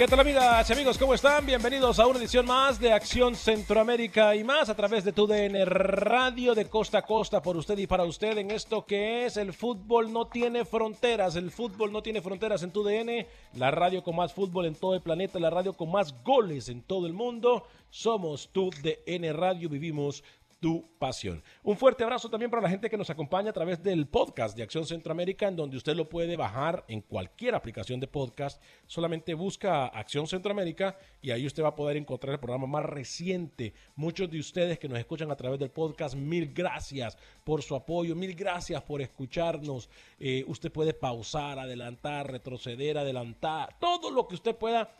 [0.00, 0.96] ¿Qué tal amigas y amigos?
[0.96, 1.44] ¿Cómo están?
[1.44, 5.62] Bienvenidos a una edición más de Acción Centroamérica y más a través de tu DN
[5.66, 9.52] Radio de costa a costa por usted y para usted en esto que es el
[9.52, 11.36] fútbol no tiene fronteras.
[11.36, 14.94] El fútbol no tiene fronteras en tu DN, la radio con más fútbol en todo
[14.94, 17.64] el planeta, la radio con más goles en todo el mundo.
[17.90, 20.24] Somos tu DN Radio, vivimos
[20.60, 21.42] tu pasión.
[21.62, 24.62] Un fuerte abrazo también para la gente que nos acompaña a través del podcast de
[24.62, 28.62] Acción Centroamérica, en donde usted lo puede bajar en cualquier aplicación de podcast.
[28.86, 33.72] Solamente busca Acción Centroamérica y ahí usted va a poder encontrar el programa más reciente.
[33.96, 38.14] Muchos de ustedes que nos escuchan a través del podcast, mil gracias por su apoyo,
[38.14, 39.88] mil gracias por escucharnos.
[40.18, 44.94] Eh, usted puede pausar, adelantar, retroceder, adelantar, todo lo que usted pueda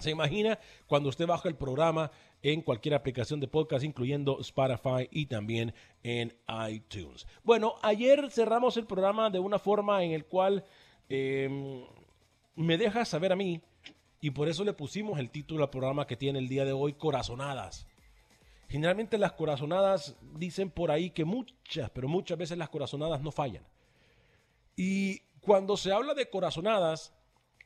[0.00, 2.10] se imagina cuando usted baja el programa
[2.42, 6.34] en cualquier aplicación de podcast, incluyendo Spotify y también en
[6.68, 7.26] iTunes.
[7.42, 10.64] Bueno, ayer cerramos el programa de una forma en el cual
[11.08, 11.84] eh,
[12.54, 13.60] me deja saber a mí,
[14.20, 16.92] y por eso le pusimos el título al programa que tiene el día de hoy,
[16.92, 17.86] Corazonadas.
[18.68, 23.64] Generalmente las corazonadas dicen por ahí que muchas, pero muchas veces las corazonadas no fallan.
[24.76, 27.12] Y cuando se habla de corazonadas,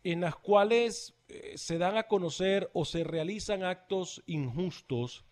[0.03, 5.25] en las cuales eh, se dan a conocer o se realizan actos injustos,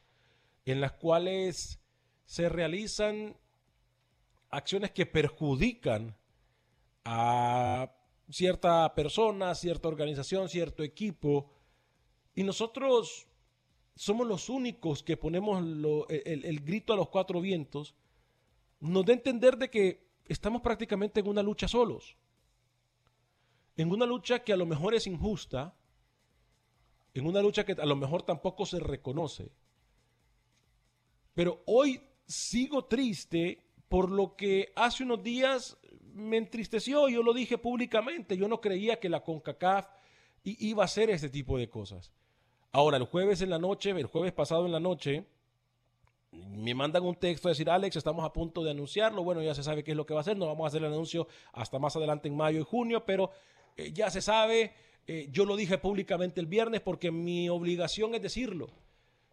[0.65, 1.81] en las cuales
[2.25, 3.37] se realizan
[4.51, 6.17] acciones que perjudican
[7.05, 7.91] a
[8.31, 11.51] cierta persona, cierta organización, cierto equipo,
[12.35, 13.27] y nosotros
[13.95, 17.95] somos los únicos que ponemos lo- el, el grito a los cuatro vientos,
[18.81, 22.17] nos da a entender de que estamos prácticamente en una lucha solos.
[23.77, 25.75] En una lucha que a lo mejor es injusta,
[27.15, 29.51] en una lucha que a lo mejor tampoco se reconoce.
[31.35, 35.79] Pero hoy sigo triste por lo que hace unos días
[36.15, 39.89] me entristeció, yo lo dije públicamente, yo no creía que la CONCACAF
[40.45, 42.13] iba a hacer este tipo de cosas.
[42.71, 45.27] Ahora, el jueves en la noche, el jueves pasado en la noche,
[46.33, 49.23] me mandan un texto a decir, Alex, estamos a punto de anunciarlo.
[49.23, 50.37] Bueno, ya se sabe qué es lo que va a hacer.
[50.37, 53.31] No vamos a hacer el anuncio hasta más adelante en mayo y junio, pero
[53.77, 54.73] eh, ya se sabe.
[55.07, 58.71] Eh, yo lo dije públicamente el viernes porque mi obligación es decirlo.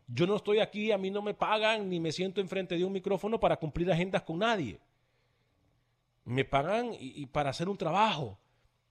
[0.08, 2.92] Yo no estoy aquí, a mí no me pagan ni me siento enfrente de un
[2.92, 4.80] micrófono para cumplir agendas con nadie.
[6.26, 8.40] Me pagan y, para hacer un trabajo.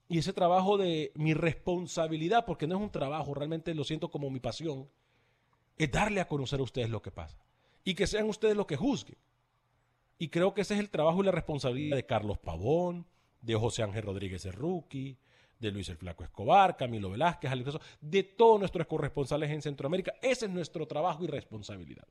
[0.07, 4.29] Y ese trabajo de mi responsabilidad, porque no es un trabajo, realmente lo siento como
[4.29, 4.89] mi pasión,
[5.77, 7.37] es darle a conocer a ustedes lo que pasa.
[7.83, 9.17] Y que sean ustedes los que juzguen.
[10.17, 13.05] Y creo que ese es el trabajo y la responsabilidad de Carlos Pavón,
[13.41, 15.17] de José Ángel Rodríguez Rookie,
[15.59, 20.13] de Luis el Flaco Escobar, Camilo Velázquez, Alex de todos nuestros corresponsales en Centroamérica.
[20.21, 22.07] Ese es nuestro trabajo y responsabilidad.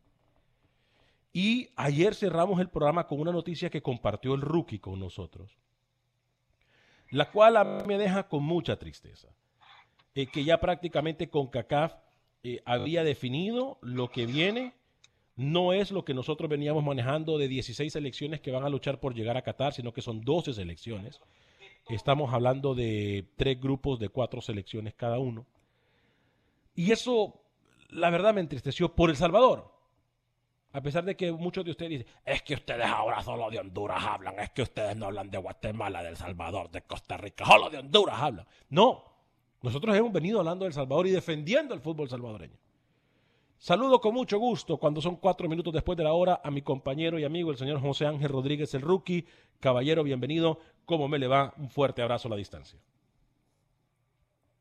[1.32, 5.58] Y ayer cerramos el programa con una noticia que compartió el Rookie con nosotros,
[7.10, 9.28] la cual a mí me deja con mucha tristeza.
[10.14, 11.94] Eh, que ya prácticamente con CACAF
[12.42, 14.74] eh, había definido lo que viene
[15.36, 19.14] no es lo que nosotros veníamos manejando de 16 selecciones que van a luchar por
[19.14, 21.20] llegar a Qatar, sino que son 12 selecciones.
[21.88, 25.46] Estamos hablando de tres grupos de cuatro selecciones cada uno.
[26.74, 27.40] Y eso,
[27.88, 29.72] la verdad, me entristeció por El Salvador.
[30.72, 34.04] A pesar de que muchos de ustedes dicen, es que ustedes ahora solo de Honduras
[34.04, 37.70] hablan, es que ustedes no hablan de Guatemala, de El Salvador, de Costa Rica, solo
[37.70, 38.46] de Honduras hablan.
[38.68, 39.02] No,
[39.62, 42.58] nosotros hemos venido hablando del Salvador y defendiendo el fútbol salvadoreño.
[43.58, 47.18] Saludo con mucho gusto cuando son cuatro minutos después de la hora a mi compañero
[47.18, 49.26] y amigo, el señor José Ángel Rodríguez, el rookie.
[49.58, 50.60] Caballero, bienvenido.
[50.84, 51.52] ¿Cómo me le va?
[51.56, 52.78] Un fuerte abrazo a la distancia.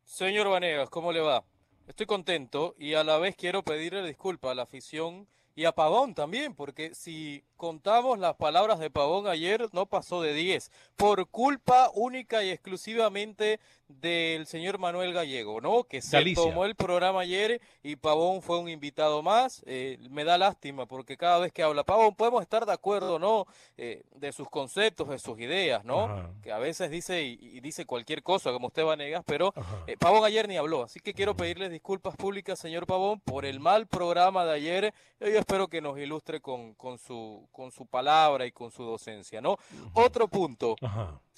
[0.03, 1.43] Señor Vanegas, ¿cómo le va?
[1.85, 6.15] Estoy contento y a la vez quiero pedirle disculpas a la afición y a Pavón
[6.15, 11.91] también, porque si contamos las palabras de Pavón ayer, no pasó de 10, por culpa
[11.93, 15.85] única y exclusivamente del señor Manuel Gallego, ¿no?
[15.85, 19.63] Que se tomó el programa ayer y Pavón fue un invitado más.
[19.65, 23.45] Eh, me da lástima porque cada vez que habla Pavón podemos estar de acuerdo, ¿no?
[23.77, 26.33] Eh, de sus conceptos, de sus ideas, ¿no?
[26.41, 29.53] Que a veces dice y, dice cualquier cosa, como usted va a negar, pero
[29.87, 30.83] eh, Pavón ayer ni habló.
[30.83, 34.93] Así que quiero pedirle disculpas públicas, señor Pavón, por el mal programa de ayer.
[35.19, 39.41] Yo espero que nos ilustre con, con, su, con su palabra y con su docencia,
[39.41, 39.57] ¿no?
[39.93, 40.75] Otro punto.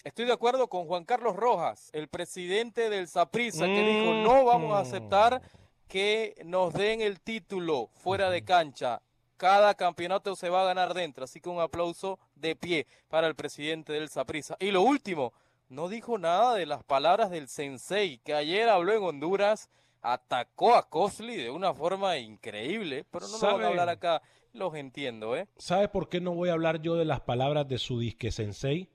[0.04, 4.74] Estoy de acuerdo con Juan Carlos Rojas, el presidente del Saprissa, que dijo, no vamos
[4.74, 5.42] a aceptar
[5.90, 9.02] que nos den el título fuera de cancha.
[9.36, 13.36] Cada campeonato se va a ganar dentro, así que un aplauso de pie para el
[13.36, 14.56] presidente del Saprissa.
[14.60, 15.34] Y lo último,
[15.70, 19.70] no dijo nada de las palabras del sensei, que ayer habló en Honduras,
[20.02, 24.22] atacó a Cosley de una forma increíble, pero no lo voy a hablar acá,
[24.60, 25.48] los entiendo, ¿eh?
[25.58, 28.90] ¿Sabe por qué no voy a hablar yo de las palabras de su disque sensei?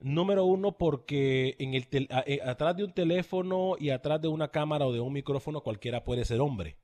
[0.00, 4.86] Número uno, porque en el eh, atrás de un teléfono y atrás de una cámara
[4.86, 6.76] o de un micrófono cualquiera puede ser hombre.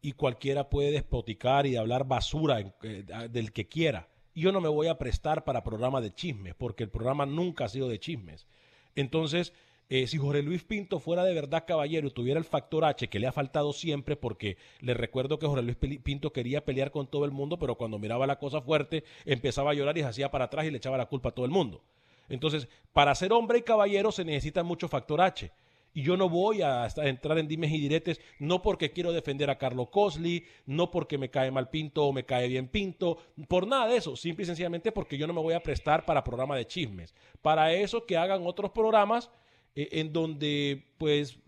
[0.00, 4.08] Y cualquiera puede despoticar y hablar basura eh, del que quiera.
[4.34, 7.68] Yo no me voy a prestar para programa de chismes, porque el programa nunca ha
[7.68, 8.46] sido de chismes.
[8.94, 9.52] Entonces,
[9.90, 13.18] eh, si Jorge Luis Pinto fuera de verdad caballero y tuviera el factor H que
[13.18, 17.24] le ha faltado siempre, porque le recuerdo que Jorge Luis Pinto quería pelear con todo
[17.24, 20.46] el mundo, pero cuando miraba la cosa fuerte empezaba a llorar y se hacía para
[20.46, 21.82] atrás y le echaba la culpa a todo el mundo.
[22.28, 25.50] Entonces, para ser hombre y caballero se necesita mucho factor H.
[25.94, 29.56] Y yo no voy a entrar en dimes y diretes, no porque quiero defender a
[29.56, 33.18] Carlos Cosley, no porque me cae mal Pinto o me cae bien Pinto,
[33.48, 36.22] por nada de eso, simple y sencillamente porque yo no me voy a prestar para
[36.22, 37.14] programa de chismes.
[37.40, 39.30] Para eso que hagan otros programas
[39.74, 41.38] eh, en donde pues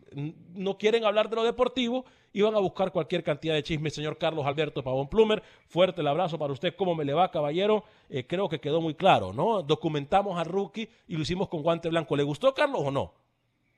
[0.55, 3.95] no quieren hablar de lo deportivo y van a buscar cualquier cantidad de chismes.
[3.95, 6.75] Señor Carlos Alberto Pavón Plumer, fuerte el abrazo para usted.
[6.77, 7.85] ¿Cómo me le va, caballero?
[8.09, 9.63] Eh, creo que quedó muy claro, ¿no?
[9.63, 12.17] Documentamos a Rookie y lo hicimos con guante blanco.
[12.17, 13.13] ¿Le gustó, Carlos, o no?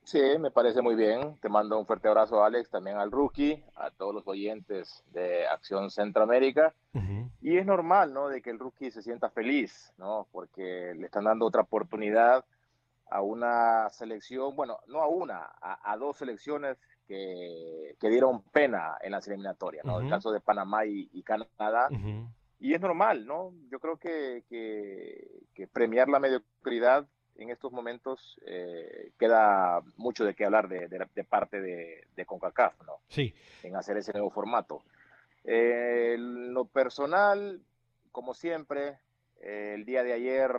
[0.05, 1.37] Sí, me parece muy bien.
[1.41, 5.91] Te mando un fuerte abrazo, Alex, también al Rookie, a todos los oyentes de Acción
[5.91, 6.75] Centroamérica.
[7.41, 8.29] Y es normal, ¿no?
[8.29, 10.27] De que el Rookie se sienta feliz, ¿no?
[10.33, 12.45] Porque le están dando otra oportunidad
[13.13, 19.13] a una selección, bueno, no a una, a, dos selecciones que, que, dieron pena en
[19.13, 20.01] las eliminatorias, ¿no?
[20.01, 21.89] El caso de Panamá y, Canadá.
[22.59, 23.53] Y es normal, ¿no?
[23.71, 27.07] Yo creo que, que, premiar la mediocridad
[27.37, 32.81] en estos momentos eh, queda mucho de qué hablar de, de, parte de, de, CONCACAF,
[32.87, 33.01] ¿no?
[33.09, 33.35] Sí.
[33.63, 34.85] En hacer ese nuevo formato.
[35.45, 37.61] Eh, lo personal,
[38.11, 38.99] como siempre,
[39.43, 40.51] eh, el día de ayer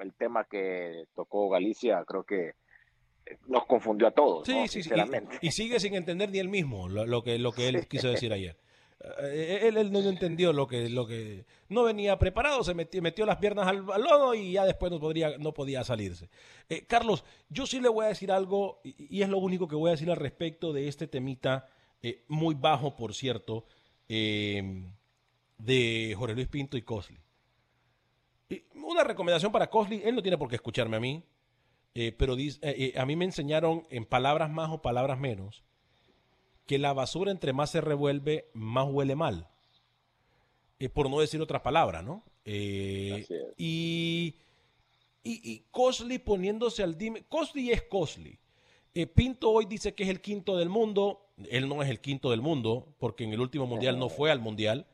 [0.00, 2.54] el tema que tocó Galicia, creo que
[3.26, 4.46] eh, nos confundió a todos.
[4.46, 4.90] Sí, sí, sí.
[5.40, 8.56] Y, sigue sin entender ni él mismo lo, que, lo que él quiso decir ayer.
[9.22, 13.26] Eh, él, él, no entendió lo que, lo que no venía preparado, se metió, metió
[13.26, 16.30] las piernas al, lodo y ya después no, podría, no podía salirse.
[16.68, 19.88] Eh, Carlos, yo sí le voy a decir algo, y, es lo único que voy
[19.88, 21.68] a decir al respecto de este temita,
[22.28, 23.66] muy bajo, por cierto,
[24.06, 24.84] de
[26.16, 27.18] Jorge Luis Pinto y Cosley.
[28.74, 31.24] Una recomendación para Cosley, él no tiene por qué escucharme a mí,
[31.94, 35.64] eh, pero dice, eh, eh, a mí me enseñaron en palabras más o palabras menos
[36.66, 39.48] que la basura entre más se revuelve, más huele mal.
[40.92, 42.22] por no decir otra palabra, ¿no?
[42.44, 43.24] y,
[43.56, 44.34] y,
[45.24, 47.24] y, Cosley poniéndose al dime.
[47.28, 48.38] Cosley es Cosley.
[49.14, 51.30] Pinto hoy dice que es el quinto del mundo.
[51.50, 54.40] Él no es el quinto del mundo, porque en el último mundial no fue al
[54.40, 54.86] mundial.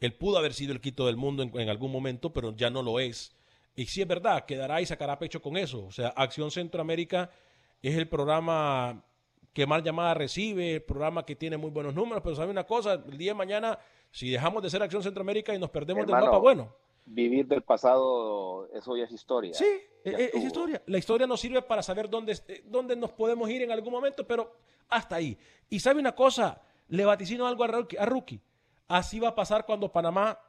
[0.00, 3.00] Él pudo haber sido el quinto del mundo en, algún momento, pero ya no lo
[3.00, 3.34] es.
[3.74, 5.84] Y si es verdad, quedará y sacará pecho con eso.
[5.84, 7.30] O sea, Acción Centroamérica
[7.82, 9.02] es el programa
[9.52, 12.94] que más llamadas recibe, el programa que tiene muy buenos números, pero sabe una cosa,
[12.94, 13.78] el día de mañana,
[14.10, 16.72] si dejamos de ser Acción Centroamérica y nos perdemos del mapa, bueno.
[17.06, 19.54] Vivir del pasado, eso ya es historia.
[19.54, 19.64] Sí,
[20.04, 20.82] e, e, es, historia.
[20.86, 24.54] La historia nos sirve para saber dónde, dónde nos podemos ir en algún momento, pero
[24.88, 25.36] hasta ahí.
[25.70, 28.40] Y sabe una cosa, le vaticino algo a A Rookie.
[28.88, 30.40] Así va a pasar cuando Panamá,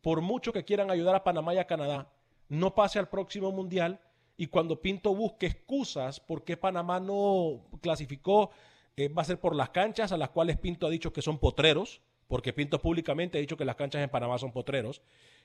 [0.00, 2.10] por mucho que quieran ayudar a Panamá y a Canadá,
[2.48, 4.00] no pase al próximo mundial
[4.38, 8.50] y cuando Pinto busque excusas por qué Panamá no clasificó,
[8.96, 11.38] eh, va a ser por las canchas a las cuales Pinto ha dicho que son
[11.38, 15.02] potreros, porque Pinto públicamente ha dicho que las canchas en Panamá son potreros.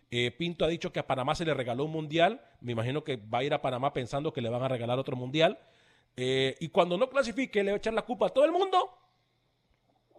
[0.09, 3.17] Eh, Pinto ha dicho que a Panamá se le regaló un mundial, me imagino que
[3.17, 5.59] va a ir a Panamá pensando que le van a regalar otro mundial.
[6.15, 8.89] Eh, y cuando no clasifique, le va a echar la culpa a todo el mundo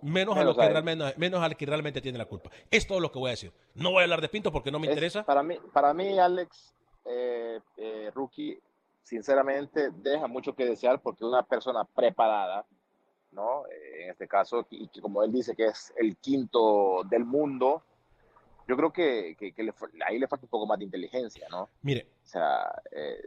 [0.02, 2.50] menos, a, lo que realmente, menos al que realmente tiene la culpa.
[2.71, 3.52] Es todo lo que voy a decir.
[3.75, 5.25] No voy a hablar de Pinto porque no me interesa.
[5.25, 8.61] Para mí, para mí Alex, eh, eh, Rookie,
[9.02, 12.64] sinceramente, deja mucho que desear porque una persona preparada
[13.33, 13.64] ¿no?
[13.69, 17.83] En este caso, y que como él dice que es el quinto del mundo,
[18.69, 19.75] yo creo que, que, que le,
[20.07, 21.69] ahí le falta un poco más de inteligencia, ¿no?
[21.83, 22.07] Mire.
[22.25, 23.21] O sea, eh,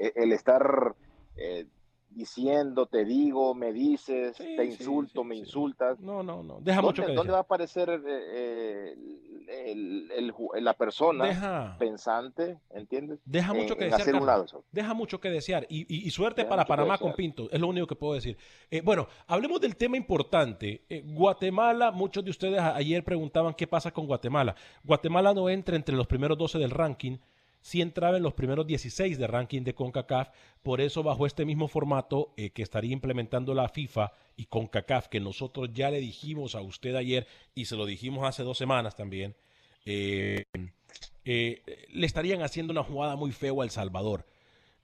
[0.00, 0.94] eh, el estar
[1.36, 1.66] eh,
[2.10, 6.00] diciendo, te digo, me dices, Sí, te insulto, sí, me insultas.
[6.00, 6.58] No, no, no.
[6.60, 8.96] Deja ¿Dónde, mucho que dónde va a aparecer eh, eh,
[9.66, 10.34] el- el
[10.64, 13.18] la persona Deja, pensante, ¿entiendes?
[13.24, 14.00] deja mucho en, que en desear.
[14.00, 14.64] hacer un lado eso.
[14.72, 15.66] Deja mucho que desear.
[15.68, 17.12] Y, y- y suerte Deja para Panamá con.
[17.14, 17.48] Pinto.
[17.50, 18.36] Es lo único que puedo decir.
[18.70, 20.84] Eh, bueno, hablemos del tema importante.
[20.88, 24.54] Eh, Guatemala, muchos de ustedes ayer preguntaban qué pasa con Guatemala.
[24.84, 27.16] Guatemala no entra entre los primeros 12 del ranking.
[27.60, 30.30] Sí entraba en los primeros 16 de ranking de CONCACAF.
[30.62, 35.20] Por eso, bajo este mismo formato eh, que estaría implementando la FIFA y CONCACAF, que
[35.20, 39.36] nosotros ya le dijimos a usted ayer y se lo dijimos hace dos semanas también,
[39.84, 40.44] eh,
[41.24, 44.26] eh, le estarían haciendo una jugada muy feo a El Salvador.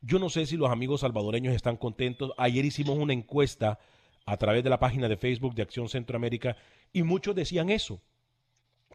[0.00, 2.32] Yo no sé si los amigos salvadoreños están contentos.
[2.36, 3.78] Ayer hicimos una encuesta
[4.26, 6.56] a través de la página de Facebook de Acción Centroamérica
[6.92, 8.02] y muchos decían eso.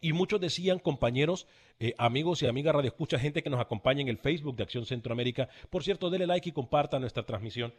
[0.01, 1.47] Y muchos decían, compañeros,
[1.79, 4.85] eh, amigos y amigas Radio Escucha, gente que nos acompaña en el Facebook de Acción
[4.85, 5.49] Centroamérica.
[5.69, 7.73] Por cierto, dele like y comparta nuestra transmisión.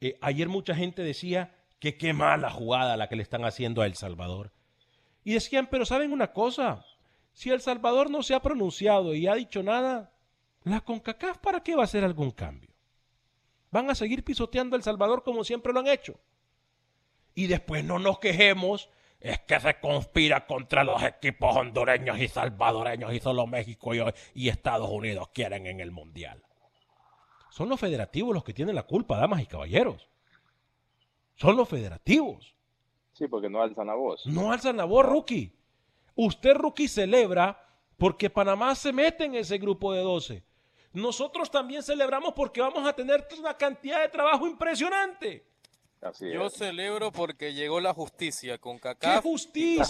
[0.00, 3.86] Eh, ayer mucha gente decía que qué mala jugada la que le están haciendo a
[3.86, 4.52] El Salvador.
[5.24, 6.84] Y decían, pero ¿saben una cosa?
[7.32, 10.12] Si El Salvador no se ha pronunciado y ha dicho nada,
[10.62, 12.70] la CONCACAF para qué va a hacer algún cambio.
[13.70, 16.18] Van a seguir pisoteando a El Salvador como siempre lo han hecho.
[17.34, 18.88] Y después no nos quejemos,
[19.24, 24.02] es que se conspira contra los equipos hondureños y salvadoreños y solo México y,
[24.34, 26.42] y Estados Unidos quieren en el Mundial.
[27.48, 30.10] Son los federativos los que tienen la culpa, damas y caballeros.
[31.36, 32.54] Son los federativos.
[33.14, 34.26] Sí, porque no alzan la voz.
[34.26, 35.56] No alzan la voz, rookie.
[36.14, 37.66] Usted, rookie, celebra
[37.96, 40.44] porque Panamá se mete en ese grupo de 12.
[40.92, 45.46] Nosotros también celebramos porque vamos a tener una cantidad de trabajo impresionante.
[46.04, 46.52] Así Yo es.
[46.52, 49.22] celebro porque llegó la justicia con ¡Qué Cacá.
[49.22, 49.84] justicia.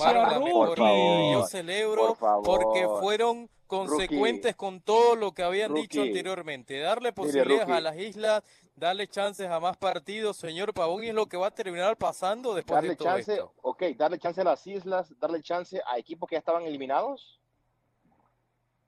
[1.32, 6.78] Yo celebro porque fueron consecuentes con todo lo que habían dicho anteriormente.
[6.78, 8.42] Darle posibilidades a las islas,
[8.76, 12.54] darle chances a más partidos, señor Pavón, y es lo que va a terminar pasando
[12.54, 13.52] después de Darle todo chance, esto.
[13.62, 17.40] ok, darle chance a las islas, darle chance a equipos que ya estaban eliminados.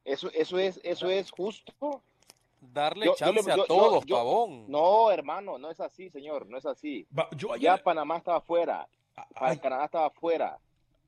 [0.04, 2.02] Eso, eso es, eso es justo.
[2.60, 4.64] Darle Yo- chance a yo- todos, yo- Pavón.
[4.68, 7.06] No, hermano, no es así, señor, no es así.
[7.36, 10.58] Yo Ya Panamá estaba fuera, a- a- Canadá estaba fuera,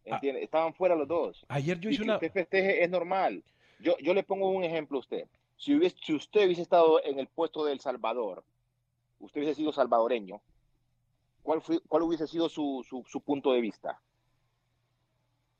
[0.04, 0.42] ¿entiende?
[0.44, 1.44] Estaban fuera los dos.
[1.48, 2.14] ayer yo Y hice que una...
[2.14, 3.42] usted festeje es normal.
[3.80, 5.26] Yo, yo le pongo un ejemplo a usted.
[5.56, 8.44] Si, hubiese, si usted hubiese estado en el puesto de El Salvador,
[9.18, 10.40] usted hubiese sido salvadoreño,
[11.42, 14.00] ¿cuál, fue, cuál hubiese sido su, su, su punto de vista?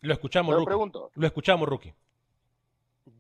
[0.01, 0.67] Lo escuchamos, rookie.
[0.67, 1.11] pregunto.
[1.15, 1.93] Lo escuchamos, rookie.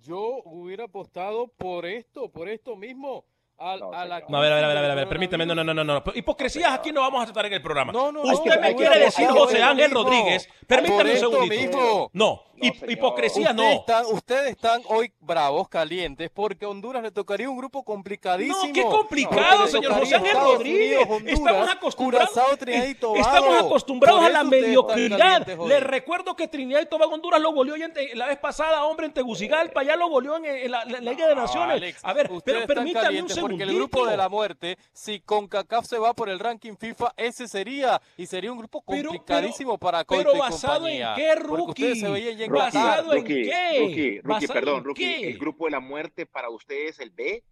[0.01, 3.25] Yo hubiera apostado por esto, por esto mismo.
[3.61, 4.23] A, No, a la.
[4.29, 6.03] No, a ver, a ver, a ver, a ver, permíteme, no, no, no, no, no.
[6.15, 7.93] Hipocresías aquí no vamos a tratar en el programa.
[7.93, 8.33] No, no, no.
[8.33, 9.91] Usted me quiere decir José Ángel.
[9.91, 10.49] Rodríguez.
[10.67, 11.79] Permítame un segundito.
[11.79, 12.11] mismo.
[12.13, 13.81] No, hipocresía Ustedes no.
[13.81, 18.67] están, ustedes están hoy bravos, calientes, porque a Honduras le tocaría un grupo complicadísimo.
[18.67, 20.99] No, qué complicado, señor José Ángel Estados Rodríguez.
[20.99, 23.21] Unidos, Honduras, estamos acostumbrados, Curazao, Trinidad y Tobago.
[23.21, 25.47] estamos acostumbrados a la mediocridad.
[25.67, 27.75] Les recuerdo que Trinidad y Tobago Honduras lo goleó
[28.15, 31.97] la vez pasada, hombre, en Tegucigalpa, ya lo goleó en, la, Liga de Naciones.
[32.03, 35.99] A ver, pero permítame un calientes Porque el grupo de la muerte, si CONCACAF se
[35.99, 38.01] va por el ranking FIFA, ese sería.
[38.17, 41.11] Y sería un grupo Pero- complicadísimo para pero Coito y basado compañía.
[41.11, 41.83] en qué, se rookie?
[41.85, 42.73] veían ya Rookie, encantados.
[42.75, 43.35] ¿Basado en qué?
[43.81, 45.05] Rookie, rookie, ¿Basado perdón, en rookie.
[45.05, 45.29] qué?
[45.31, 47.43] El grupo de la muerte para ustedes es el B.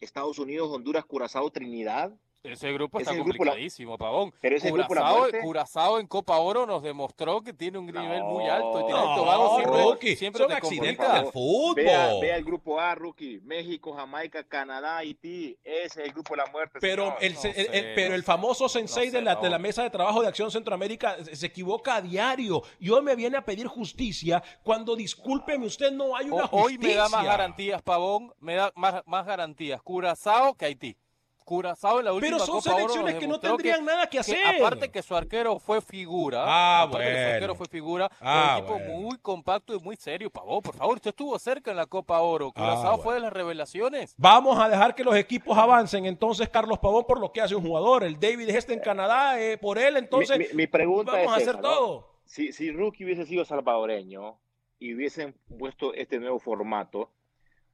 [0.00, 2.12] Estados Unidos, Honduras, Curazao, Trinidad.
[2.44, 4.34] Ese grupo Ese está es el grupo la- complicadísimo, Pavón.
[4.40, 5.40] Pero ese es el grupo de la Curazao.
[5.42, 8.80] Curazao en Copa Oro nos demostró que tiene un nivel muy alto.
[8.80, 11.74] Y y No, Tobago siempre, rookie, siempre son te accidentes del fútbol.
[11.76, 13.40] Vea, vea el grupo A, rookie.
[13.44, 15.56] México, Jamaica, Canadá, Haití.
[15.64, 16.78] Ese es el grupo de la muerte.
[16.82, 19.40] Pero el, No el- sé, el- pero el famoso sensei sé, de, la, no.
[19.40, 23.02] de la mesa de trabajo de Acción Centroamérica se se equivoca a diario y hoy
[23.02, 26.88] me viene a pedir justicia cuando, discúlpeme usted, no hay una O- Hoy justicia.
[26.88, 29.80] me da más garantías, Pavón, me da más, más garantías.
[29.82, 30.96] Curazao que Haití.
[31.44, 34.38] Curazao en la última Pero son Copa Oro selecciones que no tendrían nada que hacer.
[34.60, 36.42] aparte que su arquero fue figura.
[36.46, 37.32] Ah, que su bueno.
[37.34, 38.10] arquero fue figura.
[38.20, 39.00] Ah, un equipo bueno.
[39.00, 40.62] muy compacto y muy serio, Pavón.
[40.62, 42.48] Por favor, usted estuvo cerca en la Copa Oro.
[42.48, 43.02] Ah, Curazao bueno.
[43.02, 44.14] fue de las revelaciones.
[44.16, 46.06] Vamos a dejar que los equipos avancen.
[46.06, 48.04] Entonces, Carlos Pavón, por lo que hace un jugador.
[48.04, 49.96] El David este en Canadá, eh, por él.
[49.96, 51.68] Entonces, mi, mi- mi pregunta vamos es a hacer esa, ¿no?
[51.68, 52.14] todo.
[52.24, 54.38] Si, si Rookie hubiese sido salvadoreño
[54.78, 57.10] y hubiesen puesto este nuevo formato, o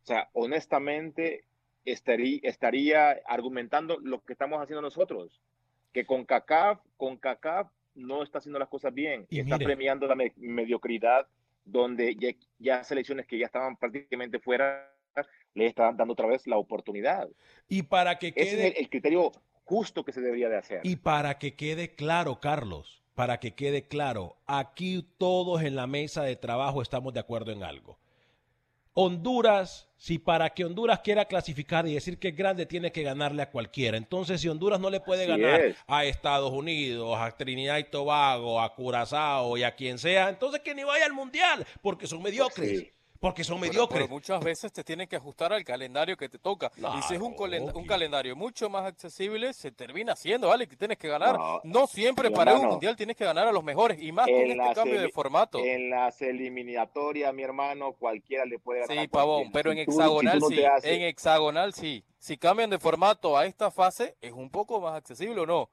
[0.03, 1.45] sea, honestamente
[1.85, 5.41] estaría, estaría argumentando lo que estamos haciendo nosotros,
[5.93, 9.65] que con CACAF, con CACAF no está haciendo las cosas bien, Y está mire.
[9.67, 11.27] premiando la me- mediocridad
[11.65, 14.93] donde ya, ya selecciones que ya estaban prácticamente fuera
[15.55, 17.29] le están dando otra vez la oportunidad.
[17.69, 18.69] Y para que Ese quede.
[18.69, 19.33] es el, el criterio
[19.65, 20.81] justo que se debería de hacer.
[20.85, 26.23] Y para que quede claro, Carlos, para que quede claro, aquí todos en la mesa
[26.23, 27.99] de trabajo estamos de acuerdo en algo.
[28.95, 33.43] Honduras, si para que Honduras quiera clasificar y decir que es grande, tiene que ganarle
[33.43, 33.97] a cualquiera.
[33.97, 35.77] Entonces, si Honduras no le puede Así ganar es.
[35.87, 40.75] a Estados Unidos, a Trinidad y Tobago, a Curazao y a quien sea, entonces que
[40.75, 42.79] ni vaya al Mundial, porque son mediocres.
[42.81, 42.91] sí.
[43.21, 44.03] Porque son Pero- mediocres.
[44.05, 46.73] Pero muchas veces te tienen que ajustar al calendario que te toca.
[46.77, 47.35] y si es un,
[47.87, 50.67] calendario mucho más accesible, se termina haciendo, ¿vale?
[50.67, 51.37] Que tienes que ganar.
[51.37, 54.01] No, No, siempre para un mundial tienes que ganar a los mejores.
[54.01, 55.59] Y más con este cambio de formato.
[55.59, 59.03] En las eliminatorias, mi hermano, cualquiera le puede ganar.
[59.05, 60.65] Sí, Pavón, pero en Si tú- si hexagonal tú no sí.
[60.65, 62.05] haces- En hexagonal sí.
[62.19, 65.69] Si cambian de formato a esta fase, es un poco más accesible o no.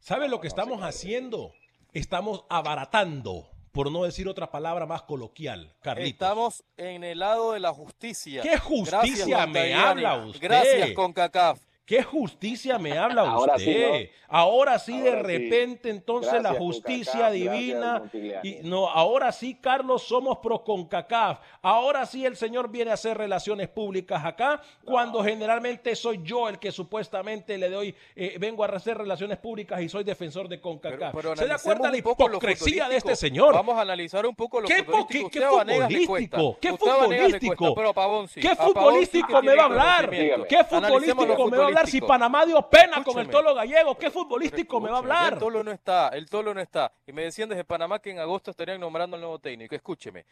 [0.00, 1.52] ¿Sabe lo que estamos haciendo?
[1.92, 6.12] Estamos abaratando, por no decir otra palabra más coloquial, Carlitos.
[6.12, 8.42] Estamos en el lado de la justicia.
[8.42, 10.40] ¿Qué justicia Gracias, me habla usted?
[10.42, 11.60] Gracias, CONCACAF.
[11.90, 14.10] ¿Qué justicia me habla Ahora sí, usted?
[14.28, 15.16] Ahora sí, de sí.
[15.16, 17.78] repente, entonces la justicia CONCACAF, divina.
[17.80, 18.48] gracias, Montigliani.
[18.48, 21.40] Y, no, ahora sí, Carlos, somos pro CONCACAF.
[21.62, 26.60] Ahora sí, el señor viene a hacer relaciones públicas acá, cuando generalmente soy yo el
[26.60, 31.12] que supuestamente le doy, eh, vengo a hacer relaciones públicas y soy defensor de CONCACAF.
[31.12, 33.52] Pero, pero ¿Se da cuenta la hipocresía de este señor?
[33.52, 36.56] Vamos a analizar un poco lo ¿Qué, qué- qué futbolístico?
[36.60, 37.56] ¿Qué futbolístico?
[37.56, 38.40] cuesta, pero a Pavón sí.
[38.40, 40.08] ¿Qué A futbolístico me va a hablar?
[40.08, 42.00] ¿Qué futbolístico me va a hablar si.
[42.00, 43.28] Panamá dio pena con el.
[43.28, 43.96] Tolo Gallego?
[43.96, 45.32] ¿Qué futbolístico me va a hablar?
[45.34, 46.92] El Tolo no está, el Tolo no está.
[47.06, 49.74] Y me decían desde Panamá que en agosto estarían nombrando al nuevo técnico.
[49.74, 50.24] Escúcheme.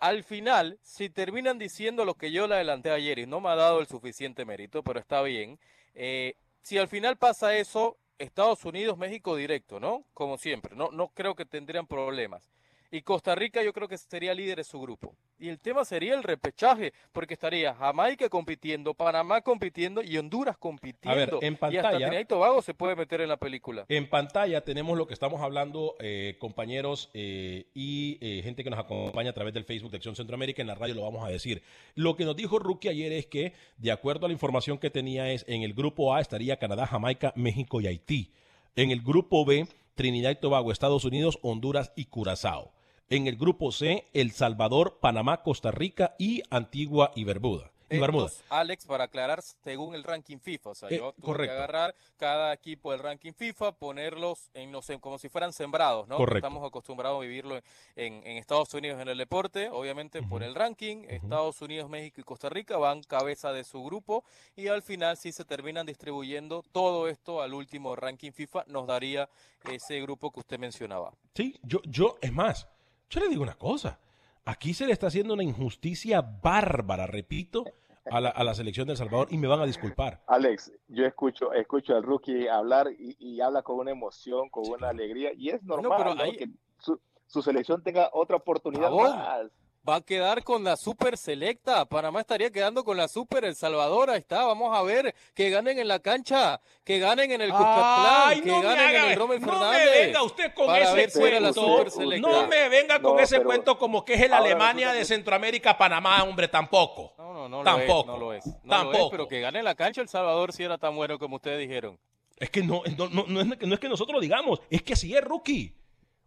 [0.00, 3.54] Al final, si terminan diciendo lo que yo le adelanté ayer y no me ha
[3.54, 5.58] dado el suficiente mérito, pero está bien.
[5.94, 10.04] eh, si al final pasa eso, Estados Unidos, México directo, ¿no?
[10.14, 10.74] Como siempre.
[10.74, 12.50] No, no creo que tendrían problemas.
[12.94, 15.16] Y Costa Rica yo creo que sería líder de su grupo.
[15.36, 21.40] Y el tema sería el repechaje, porque estaría Jamaica compitiendo, Panamá compitiendo y Honduras compitiendo.
[21.42, 23.84] en Y hasta pantalla- Trinidad y Tobago se puede meter en la película.
[23.88, 28.78] En pantalla tenemos lo que estamos hablando, eh, compañeros eh, y eh, gente que nos
[28.78, 30.62] acompaña a través del Facebook de Acción Centroamérica.
[30.62, 31.64] En la radio lo vamos a decir.
[31.96, 35.32] Lo que nos dijo Rookie ayer es que, de acuerdo a la información que tenía,
[35.32, 38.30] es en el grupo A estaría Canadá, Jamaica, México y Haití.
[38.76, 39.66] En el grupo B,
[39.96, 42.70] Trinidad y Tobago, Estados Unidos, Honduras y Curazao.
[43.10, 47.70] En el grupo C, El Salvador, Panamá, Costa Rica y Antigua y Bermuda.
[47.90, 48.26] Y Bermuda.
[48.26, 50.70] Estos, Alex, para aclarar, según el ranking FIFA.
[50.70, 51.52] O sea, Eh, yo tuve correcto.
[51.52, 56.08] que agarrar cada equipo del ranking FIFA, ponerlos en, no sé, como si fueran sembrados,
[56.08, 56.16] ¿no?
[56.16, 56.38] Correcto.
[56.38, 57.56] Estamos acostumbrados a vivirlo
[57.94, 61.04] en, en Estados Unidos en el deporte, obviamente por el ranking.
[61.08, 64.24] Estados Unidos, México y Costa Rica van cabeza de su grupo
[64.56, 69.28] y al final si se terminan distribuyendo todo esto al último ranking FIFA, nos daría
[69.70, 71.12] ese grupo que usted mencionaba.
[71.34, 72.66] Sí, yo, yo, es más,
[73.10, 73.98] yo le digo una cosa.
[74.44, 77.64] Aquí se le está haciendo una injusticia bárbara, repito,
[78.10, 80.22] a la, a la selección de El Salvador y me van a disculpar.
[80.26, 84.70] Alex, yo escucho, escucho al rookie hablar y, y habla con una emoción, con Sí,
[84.70, 84.92] una claro.
[84.98, 86.22] alegría, y es normal pero ¿no?
[86.22, 89.50] ahí- que su, su selección tenga otra oportunidad más.
[89.86, 91.84] Va a quedar con la super selecta.
[91.84, 93.44] Panamá estaría quedando con la super.
[93.44, 94.46] El Salvador, ahí está.
[94.46, 95.14] Vamos a ver.
[95.34, 96.58] Que ganen en la cancha.
[96.84, 98.28] Que ganen en el Cuscatlán.
[98.28, 100.06] Ay, que no me, ganen en el Rommel no me Fernández.
[100.06, 101.78] venga usted con ese cuento.
[102.20, 105.04] No me venga con No, ese pero cuento como que es el Alemania de que-
[105.04, 107.12] Centroamérica, Panamá, hombre, tampoco.
[107.18, 108.16] No, no, no Tampoco.
[108.16, 108.46] lo es.
[108.46, 108.64] No lo es.
[108.64, 109.10] No lo es, Tampoco.
[109.10, 111.98] pero que gane en la cancha El Salvador si era tan bueno como ustedes dijeron.
[112.38, 114.82] Es que no, no, no, no es, que- no es que nosotros lo digamos, es
[114.82, 115.74] que sí es rookie.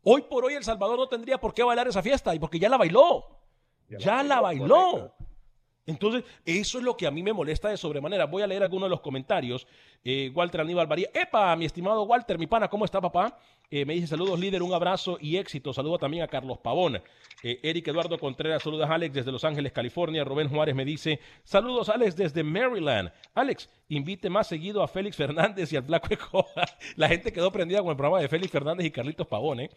[0.03, 2.69] Hoy por hoy El Salvador no tendría por qué bailar esa fiesta y porque ya
[2.69, 3.25] la bailó.
[3.89, 5.13] Ya, la bailó.
[5.87, 8.25] Entonces, eso es lo que a mí me molesta de sobremanera.
[8.25, 9.65] Voy a leer algunos de los comentarios.
[10.03, 11.09] Eh, Walter Aníbal Varía.
[11.13, 13.39] Epa, mi estimado Walter, mi pana, ¿cómo está, papá?
[13.71, 15.73] Eh, me dice saludos, líder, un abrazo y éxito.
[15.73, 17.01] Saludo también a Carlos Pavón.
[17.41, 20.25] Eh, Eric Eduardo Contreras, saludos a Alex desde Los Ángeles, California.
[20.25, 23.11] Rubén Juárez me dice saludos, Alex, desde Maryland.
[23.33, 26.65] Alex, invite más seguido a Félix Fernández y al Flaco Ecoja.
[26.97, 29.69] La gente quedó prendida con el programa de Félix Fernández y Carlitos Pavón, ¿eh?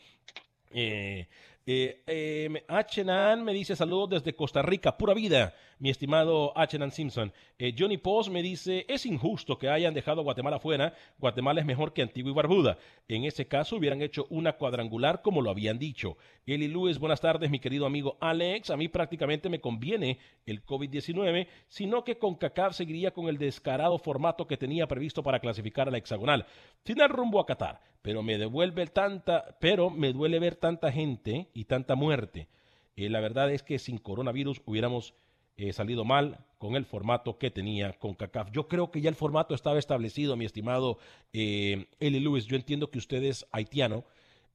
[0.72, 1.28] Eh,
[1.72, 7.32] eh, eh, me dice saludos desde Costa Rica, pura vida, mi estimado Achenan Simpson.
[7.60, 11.66] Eh, Johnny Post me dice, es injusto que hayan dejado a Guatemala fuera, Guatemala es
[11.66, 12.76] mejor que Antigua y Barbuda.
[13.06, 16.16] En ese caso hubieran hecho una cuadrangular como lo habían dicho.
[16.44, 18.70] Eli Luis, buenas tardes, mi querido amigo Alex.
[18.70, 23.96] A mí prácticamente me conviene el COVID-19, sino que con CACAF seguiría con el descarado
[24.00, 26.46] formato que tenía previsto para clasificar a la hexagonal.
[26.84, 31.48] Sin el rumbo a Qatar, pero me devuelve tanta, pero me duele ver tanta gente
[31.54, 32.48] y tanta muerte.
[32.96, 35.14] Eh, la verdad es que sin coronavirus hubiéramos
[35.56, 38.50] eh, salido mal con el formato que tenía con CACAF.
[38.50, 40.98] Yo creo que ya el formato estaba establecido, mi estimado
[41.32, 42.46] eh, Eli Lewis.
[42.46, 44.04] Yo entiendo que usted es haitiano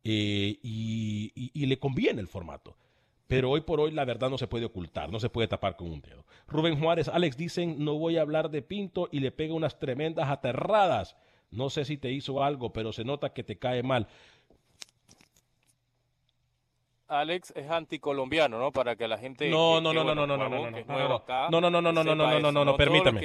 [0.04, 2.76] eh, y- y le conviene el formato.
[3.28, 5.92] Pero hoy por hoy la verdad no se puede ocultar, no se puede tapar con
[5.92, 6.26] un dedo.
[6.48, 10.30] Rubén Juárez, Alex dicen, no voy a hablar de Pinto y le pega unas tremendas
[10.30, 11.16] aterradas.
[11.56, 14.08] No sé si te hizo algo, pero se nota que te cae mal.
[17.08, 18.72] Alex es anticolombiano, ¿no?
[18.72, 19.48] Para que la gente.
[19.52, 20.72] No, que- no, no, no, bueno, no, no, no, no,
[21.52, 23.20] no, no, no, no, no, no, no, no, no, no, no, permítame.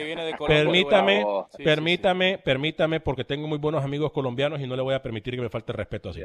[0.46, 1.24] Permítame,
[1.64, 5.40] permítame, permítame, porque tengo muy buenos amigos colombianos y no le voy a permitir que
[5.40, 6.20] me falte respeto así.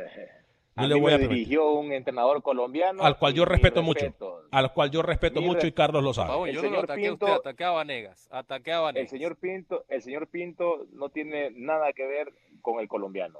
[0.78, 1.46] A No le voy a me permitir.
[1.48, 3.02] dirigió un entrenador colombiano.
[3.04, 4.04] Al cual yo mi respeto mucho.
[4.06, 4.42] respeto.
[4.52, 6.50] Al cual yo respeto Mi mucho re- y Carlos lo sabe.
[6.50, 8.28] El yo no lo señor ataqué a usted, Pinto- ataqué a Vanegas.
[8.32, 9.04] Ataqué a Vanegas.
[9.14, 13.40] El señor Pinto, el señor Pinto no tiene nada que ver con el colombiano.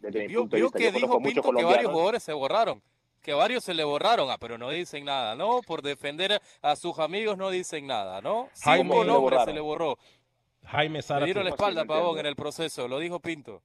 [0.00, 2.32] Desde mi Vio, punto de vio vista, que yo dijo Pinto que varios jugadores se
[2.32, 2.82] borraron.
[3.22, 5.60] Que varios se le borraron, ah, pero no dicen nada, ¿no?
[5.66, 8.48] Por defender a sus amigos no dicen nada, ¿no?
[8.62, 9.98] Jaime- Cinco ¿Cómo se le nombres se le borró.
[10.64, 13.62] Jaime Le dieron la espalda a Pavón en el proceso, lo dijo Pinto.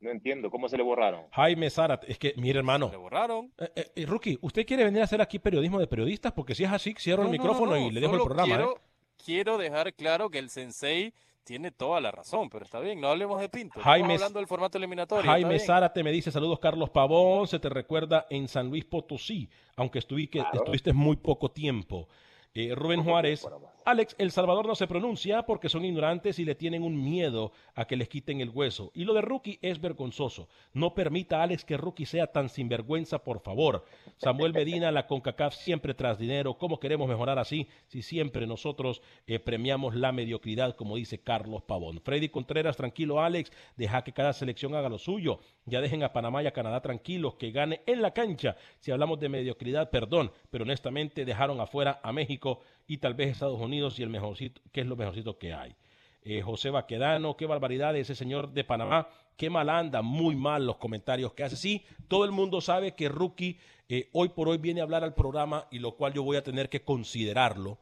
[0.00, 1.22] No entiendo cómo se le borraron.
[1.32, 3.52] Jaime Zárate, es que, mire hermano, Le borraron.
[3.58, 6.32] eh, eh, eh, Rookie, ¿usted quiere venir a hacer aquí periodismo de periodistas?
[6.32, 8.22] Porque si es así, cierro el No, no, micrófono no, no, y le dejo el
[8.22, 8.46] programa.
[8.56, 8.80] Quiero, ¿eh?
[9.24, 13.40] quiero dejar claro que el sensei tiene toda la razón, pero está bien, no hablemos
[13.40, 13.80] de Pinto.
[13.80, 15.28] Jaime- Estamos hablando del formato eliminatorio.
[15.30, 15.58] Jaime.
[15.58, 20.28] Zárate me dice saludos Carlos Pavón, se te recuerda en San Luis Potosí, aunque estuvi-
[20.28, 20.58] que Claro.
[20.58, 22.06] estuviste muy poco tiempo.
[22.54, 23.46] Eh, Rubén Juárez.
[23.84, 27.86] Alex, El Salvador no se pronuncia porque son ignorantes y le tienen un miedo a
[27.86, 28.90] que les quiten el hueso.
[28.94, 30.48] Y lo de Rookie es vergonzoso.
[30.74, 33.86] No permita, Alex, que Rookie sea tan sinvergüenza, por favor.
[34.18, 36.58] Samuel Medina, la CONCACAF siempre tras dinero.
[36.58, 42.02] ¿Cómo queremos mejorar así si siempre nosotros eh, premiamos la mediocridad, como dice Carlos Pavón?
[42.02, 45.40] Freddy Contreras, tranquilo, Alex, deja que cada selección haga lo suyo.
[45.64, 48.56] Ya dejen a Panamá y a Canadá tranquilos, que gane en la cancha.
[48.80, 52.37] Si hablamos de mediocridad, perdón, pero honestamente dejaron afuera a México
[52.86, 55.74] y tal vez Estados Unidos y el mejorcito, que es lo mejorcito que hay.
[56.22, 60.76] Eh, José Baquedano, qué barbaridad ese señor de Panamá, qué mal anda, muy mal los
[60.76, 61.56] comentarios que hace.
[61.56, 65.14] Sí, todo el mundo sabe que Rookie eh, hoy por hoy viene a hablar al
[65.14, 67.78] programa y lo cual yo voy a tener que considerarlo.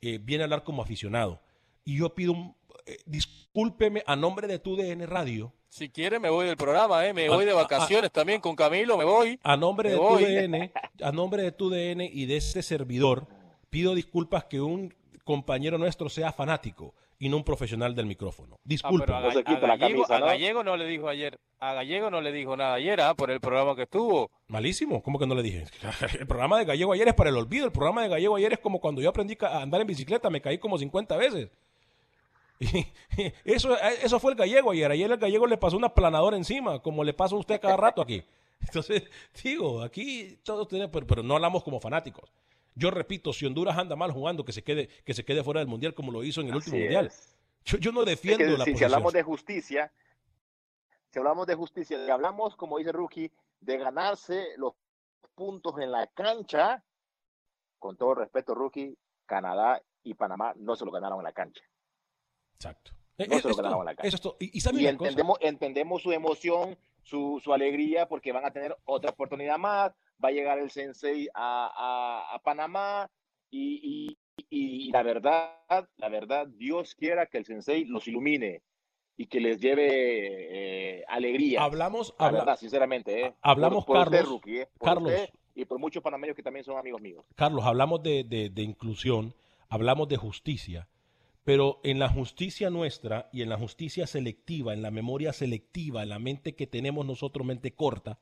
[0.00, 1.40] eh, viene a hablar como aficionado.
[1.84, 2.54] Y yo pido, un,
[3.06, 7.12] discúlpeme a nombre de tu DN Radio, Si quiere me voy del programa, ¿eh?
[7.12, 9.38] me voy de vacaciones también con Camilo, me voy.
[9.42, 10.16] a nombre Me de tu.
[10.18, 13.26] DN, a nombre de tu DN y de este servidor,
[13.70, 18.54] pido disculpas que un compañero nuestro sea fanático y no un profesional del micrófono.
[18.58, 19.06] Ah, Disculpen.
[19.06, 20.26] pero a, No Ga- la Gallego, camisa, a ¿no?
[20.26, 23.40] Gallego no le dijo ayer, a Gallego no le dijo nada ayer, ah, por el
[23.40, 24.30] programa que estuvo.
[24.46, 25.64] Malísimo, ¿cómo que no le dije?
[26.20, 27.66] El programa de Gallego ayer es para el olvido.
[27.66, 30.40] El programa de Gallego ayer es como cuando yo aprendí a andar en bicicleta, me
[30.40, 31.50] caí como 50 veces.
[32.60, 32.84] Y
[33.44, 34.90] eso, eso fue el Gallego ayer.
[34.90, 38.00] Ayer el Gallego le pasó una planadora encima, como le pasa a usted cada rato
[38.02, 38.22] aquí.
[38.60, 39.04] Entonces,
[39.42, 42.30] digo, aquí todos tenemos, pero, pero no hablamos como fanáticos.
[42.78, 45.68] Yo repito, si Honduras anda mal jugando, que se quede, que se quede fuera del
[45.68, 47.10] mundial como lo hizo en el último mundial.
[47.64, 49.92] Yo, yo no Es defiendo que la si, si hablamos de justicia,
[51.10, 54.74] si hablamos de justicia, si hablamos, como dice Rookie, de ganarse los
[55.34, 56.84] puntos en la cancha,
[57.80, 61.62] con todo respeto, Rookie, Canadá y Panamá no se lo ganaron en la cancha.
[62.54, 62.92] Exacto.
[63.18, 64.16] No eh, se lo es ganaron en la cancha.
[64.16, 64.34] es.
[64.38, 69.58] Y, y entendemos, entendemos su emoción, su, su alegría, porque van a tener otra oportunidad
[69.58, 69.92] más,
[70.22, 73.08] va a llegar el Sensei a, a- a Panamá
[73.50, 74.18] y, y-
[74.50, 78.62] y la verdad, la verdad, Dios quiera que el Sensei los ilumine
[79.16, 79.88] y que les lleve
[81.00, 81.62] eh, alegría.
[81.62, 83.34] Hablamos, La habla- verdad, sinceramente, ¿eh?
[83.42, 84.68] Hablamos, por, por usted, Carlos, Rookie, ¿eh?
[84.78, 85.12] Por Carlos.
[85.12, 87.24] usted y por muchos panameños que también son amigos míos.
[87.34, 89.34] Carlos, hablamos de, de- de inclusión,
[89.68, 90.88] hablamos de justicia,
[91.48, 96.10] pero en la justicia nuestra y en la justicia selectiva, en la memoria selectiva, en
[96.10, 98.18] la mente que tenemos nosotros, mente corta,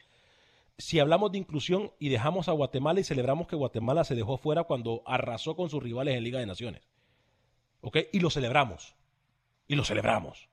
[0.79, 4.63] si hablamos de inclusión y dejamos a Guatemala y celebramos que Guatemala se dejó fuera
[4.63, 6.83] cuando arrasó con sus rivales en Liga de Naciones,
[7.81, 7.97] ¿ok?
[8.13, 8.95] Y lo celebramos,
[9.67, 10.49] y lo celebramos.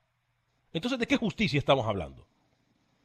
[0.71, 2.25] Entonces, ¿de qué justicia estamos hablando?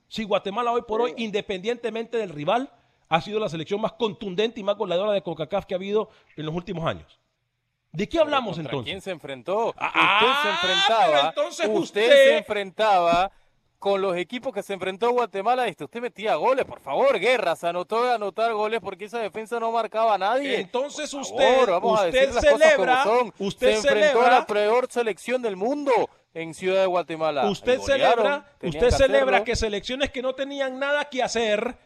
[0.07, 2.72] Si Guatemala hoy por hoy, independientemente del rival,
[3.11, 6.46] ha sido la selección más contundente y más goleadora de CONCACAF que ha habido en
[6.46, 7.20] los últimos años.
[7.92, 8.90] ¿De qué hablamos ¿Contra entonces?
[8.90, 9.74] ¿Quién se enfrentó?
[9.79, 11.07] Ah, usted se enfrentaba.
[11.12, 13.33] pero entonces usted, usted- se enfrentaba
[13.79, 15.66] con los equipos que se enfrentó Guatemala.
[15.68, 17.55] Este, usted metía goles, por favor, Guerra.
[17.57, 20.61] Se anotó de anotar goles porque esa defensa no marcaba a nadie.
[20.61, 23.35] Entonces Por usted, favor, vamos a usted decir las cosas celebra, como son.
[23.38, 25.92] usted se enfrentó a celebra, la peor selección del mundo
[26.35, 27.48] en Ciudad de Guatemala.
[27.48, 31.79] usted golearon, celebra, usted celebra que selecciones que no tenían nada que hacer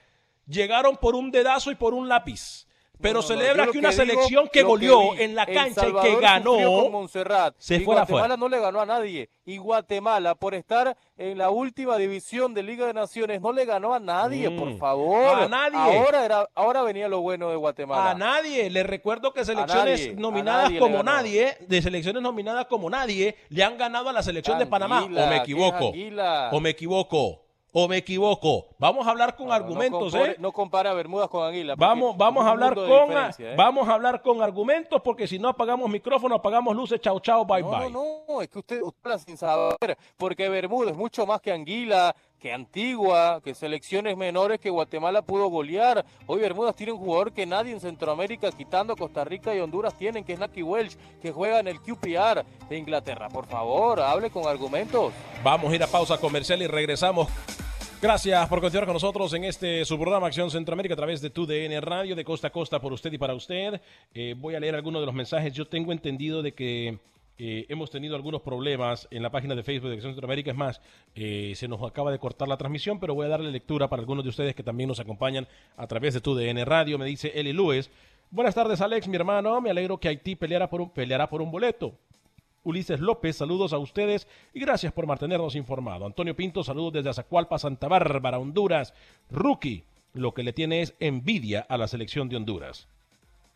[0.46, 2.66] llegaron por un dedazo y por un lápiz.
[3.02, 6.88] Pero No, celebra que una digo- selección que goleó en la cancha y que ganó,
[6.88, 9.28] Montserrat, se y fue Guatemala no le ganó a nadie.
[9.44, 13.92] Y Guatemala, por estar en la última división de Liga de Naciones, no le ganó
[13.92, 14.56] a nadie, Mm.
[14.58, 15.42] por favor.
[15.42, 15.78] A nadie.
[15.98, 18.10] Ahora, era, ahora venía lo bueno de Guatemala.
[18.12, 18.70] A nadie.
[18.70, 23.64] Le recuerdo que selecciones nadie, nominadas nadie como nadie, de selecciones nominadas como nadie, le
[23.64, 25.02] han ganado a la selección de Panamá.
[25.04, 25.92] ¿O me ¿qué es equivoco?
[26.52, 27.41] ¿O me equivoco?
[27.74, 28.66] ¿O me equivoco?
[28.78, 30.36] Vamos a hablar con argumentos, no compare, ¿eh?
[30.38, 31.74] No compara a Bermudas con Anguila.
[31.74, 33.54] Vamos, vamos a hablar con ¿eh?
[33.56, 37.62] vamos a hablar con argumentos porque si no apagamos micrófono, apagamos luces, chao chao, bye
[37.62, 37.90] no, bye.
[37.90, 41.50] No, no, es que usted, usted habla sin saber, porque Bermuda es mucho más que
[41.50, 46.04] Anguila, que Antigua, que selecciones menores que Guatemala pudo golear.
[46.26, 50.24] Hoy Bermudas tiene un jugador que nadie en Centroamérica, quitando Costa Rica y Honduras, tienen,
[50.24, 53.28] que es Naki Welch, que juega en el QPR de Inglaterra.
[53.30, 55.12] Por favor, hable con argumentos.
[55.42, 57.28] Vamos a ir a pausa comercial y regresamos.
[58.02, 61.80] Gracias por continuar con nosotros en este su programa Acción Centroamérica a través de TUDN
[61.80, 63.80] Radio de costa a costa por usted y para usted.
[64.12, 65.52] Eh, voy a leer algunos de los mensajes.
[65.52, 66.98] Yo tengo entendido de que
[67.38, 70.50] eh, hemos tenido algunos problemas en la página de Facebook de Acción Centroamérica.
[70.50, 70.80] Es más,
[71.14, 74.24] eh, se nos acaba de cortar la transmisión, pero voy a darle lectura para algunos
[74.24, 76.98] de ustedes que también nos acompañan a través de TUDN Radio.
[76.98, 77.88] Me dice Eli Luis.
[78.32, 79.60] Buenas tardes, Alex, mi hermano.
[79.60, 81.94] Me alegro que Haití peleara por un, peleará por un boleto.
[82.64, 86.06] Ulises López, saludos a ustedes y gracias por mantenernos informados.
[86.06, 88.94] Antonio Pinto, saludos desde Azacualpa, Santa Bárbara, Honduras.
[89.30, 92.86] Rookie, lo que le tiene es envidia a la selección de Honduras.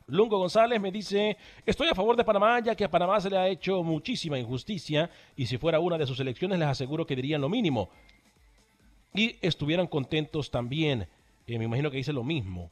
[0.09, 3.39] Lungo González me dice, estoy a favor de Panamá ya que a Panamá se le
[3.39, 7.41] ha hecho muchísima injusticia y si fuera una de sus elecciones les aseguro que dirían
[7.41, 7.91] lo mínimo.
[9.15, 11.09] Y estuvieran contentos también.
[11.47, 12.71] Eh, me imagino que dice lo mismo.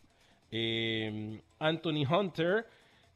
[0.50, 2.66] Eh, Anthony Hunter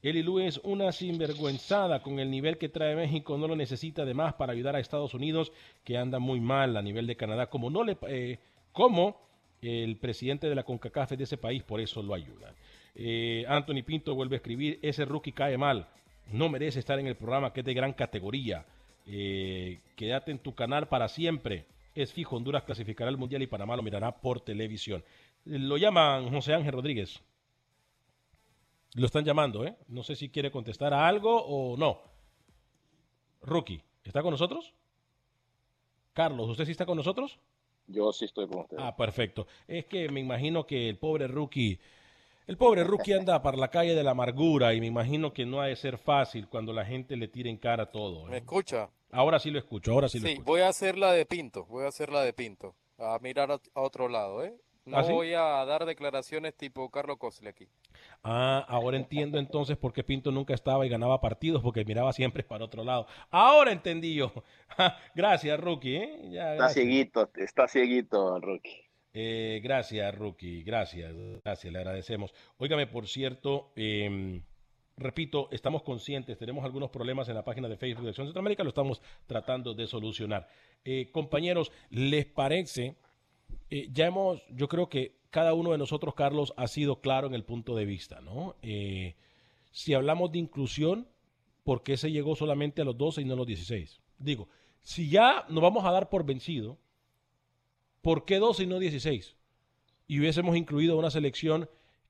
[0.02, 4.34] Eli Lu es una sinvergüenzada con el nivel que trae México, no lo necesita además
[4.34, 7.82] para ayudar a Estados Unidos, que anda muy mal a nivel de Canadá, como no
[7.82, 8.38] le eh,
[8.72, 9.20] como
[9.60, 12.54] el presidente de la CONCACAF de ese país, por eso lo ayuda.
[12.94, 15.88] Eh, Anthony Pinto vuelve a escribir, ese rookie cae mal,
[16.30, 18.66] no merece estar en el programa que es de gran categoría.
[19.06, 21.66] Eh, quédate en tu canal para siempre.
[21.94, 25.02] Es fijo, Honduras clasificará al Mundial y Panamá lo mirará por televisión.
[25.44, 27.20] Lo llaman José Ángel Rodríguez.
[28.94, 29.76] Lo están llamando, ¿eh?
[29.88, 32.00] No sé si quiere contestar a algo o no.
[33.42, 34.74] Rookie, ¿está con nosotros?
[36.12, 37.38] Carlos, ¿usted sí está con nosotros?
[37.86, 38.76] Yo sí estoy con usted.
[38.80, 39.46] Ah, perfecto.
[39.66, 41.78] Es que me imagino que el pobre rookie,
[42.46, 45.60] el pobre rookie anda por la calle de la amargura y me imagino que no
[45.60, 48.26] ha de ser fácil cuando la gente le tire en cara todo.
[48.26, 48.30] ¿eh?
[48.30, 48.90] ¿Me escucha?
[49.10, 50.46] Ahora sí lo escucho, ahora sí, lo Sí, escucho.
[50.46, 52.74] voy a hacer la de Pinto, voy a hacer la de Pinto.
[52.98, 54.54] A mirar a, a otro lado, ¿eh?
[54.88, 55.12] No ¿Ah, sí?
[55.12, 57.68] voy a dar declaraciones tipo Carlos Cosle aquí.
[58.22, 62.42] Ah, ahora entiendo entonces por qué Pinto nunca estaba y ganaba partidos, porque miraba siempre
[62.42, 63.06] para otro lado.
[63.30, 64.32] Ahora entendí yo.
[65.14, 65.96] gracias, Rookie.
[65.96, 66.28] ¿eh?
[66.30, 68.88] Ya, Está cieguito, está cieguito, Rookie.
[69.12, 70.62] Eh, gracias, Rookie.
[70.62, 72.32] Gracias, gracias, le agradecemos.
[72.56, 74.40] Óigame, por cierto, eh,
[74.98, 78.70] repito, estamos conscientes, tenemos algunos problemas en la página de Facebook de Acción Centroamérica, lo
[78.70, 80.48] estamos tratando de solucionar.
[80.84, 82.96] Eh, compañeros, ¿les parece?
[83.70, 87.34] Eh, ya hemos, yo creo que cada uno de nosotros, Carlos, ha sido claro en
[87.34, 88.56] el punto de vista, ¿no?
[88.62, 89.16] Eh,
[89.70, 91.08] si hablamos de inclusión,
[91.64, 94.00] ¿por qué se llegó solamente a los 12 y no a los 16?
[94.18, 94.48] Digo,
[94.80, 96.78] si ya nos vamos a dar por vencido,
[98.00, 99.36] ¿por qué 12 y no 16?
[100.06, 101.68] Y hubiésemos incluido una selección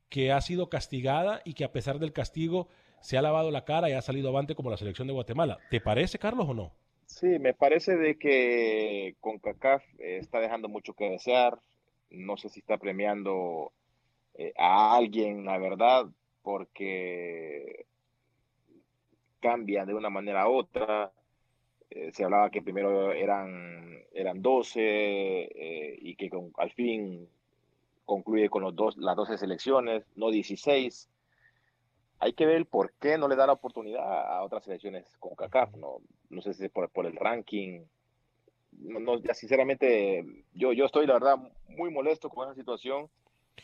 [0.08, 2.68] que ha sido castigada y que a pesar del castigo
[3.00, 5.58] se ha lavado la cara y ha salido avante como la selección de Guatemala.
[5.70, 6.72] ¿Te parece, Carlos, o no?
[7.08, 11.58] Sí, me parece de que CONCACAF eh, está dejando mucho que desear.
[12.10, 13.72] No sé si está premiando
[14.34, 16.06] eh, a alguien, la verdad,
[16.42, 17.86] porque
[19.40, 21.12] cambian de una manera a otra.
[21.90, 27.28] Eh, se hablaba que primero eran, eran 12 eh, y que con- al fin
[28.06, 31.10] concluye con los dos, las 12 selecciones, no 16.
[32.20, 34.04] Hay que ver por qué no le da la oportunidad
[34.36, 36.00] a otras selecciones con CACAF, ¿no?
[36.30, 37.82] No sé si es por, por el ranking.
[38.72, 41.36] No, no, ya sinceramente, yo, yo estoy, la verdad,
[41.68, 43.08] muy molesto con esa situación,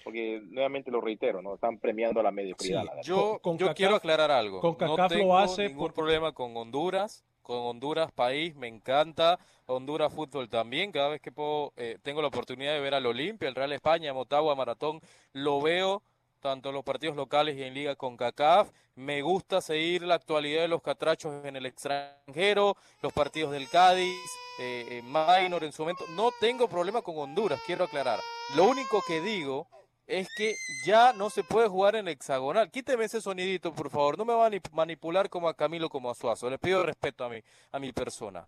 [0.03, 1.55] porque nuevamente lo reitero, ¿no?
[1.55, 2.81] Están premiando a la mediocridad.
[2.83, 3.03] Sí, la.
[3.03, 4.61] Yo, Con- yo quiero aclarar algo.
[4.61, 7.24] CONCACAF no lo tengo hace ningún porque- problema con Honduras.
[7.42, 9.38] Con Honduras país me encanta.
[9.66, 10.90] Honduras fútbol también.
[10.90, 14.14] Cada vez que puedo, eh, tengo la oportunidad de ver al Olimpia, el Real España,
[14.14, 15.00] Motagua, Maratón,
[15.35, 16.03] lo veo
[16.44, 18.70] tanto los partidos locales y en Liga con CACAF.
[18.96, 24.14] Me gusta seguir la actualidad de los catrachos en el extranjero, los partidos del Cádiz,
[24.61, 26.04] eh, Minor en su momento.
[26.11, 28.20] No tengo problema con Honduras, quiero aclarar.
[28.57, 29.66] Lo único que digo
[30.07, 30.54] es que
[30.85, 32.70] ya no se puede jugar en hexagonal.
[32.70, 34.18] Quíteme ese sonidito, por favor.
[34.18, 36.50] No me van a manip- manipular como a Camilo como a Suazo.
[36.50, 38.46] Le pido respeto a mi, a mi persona.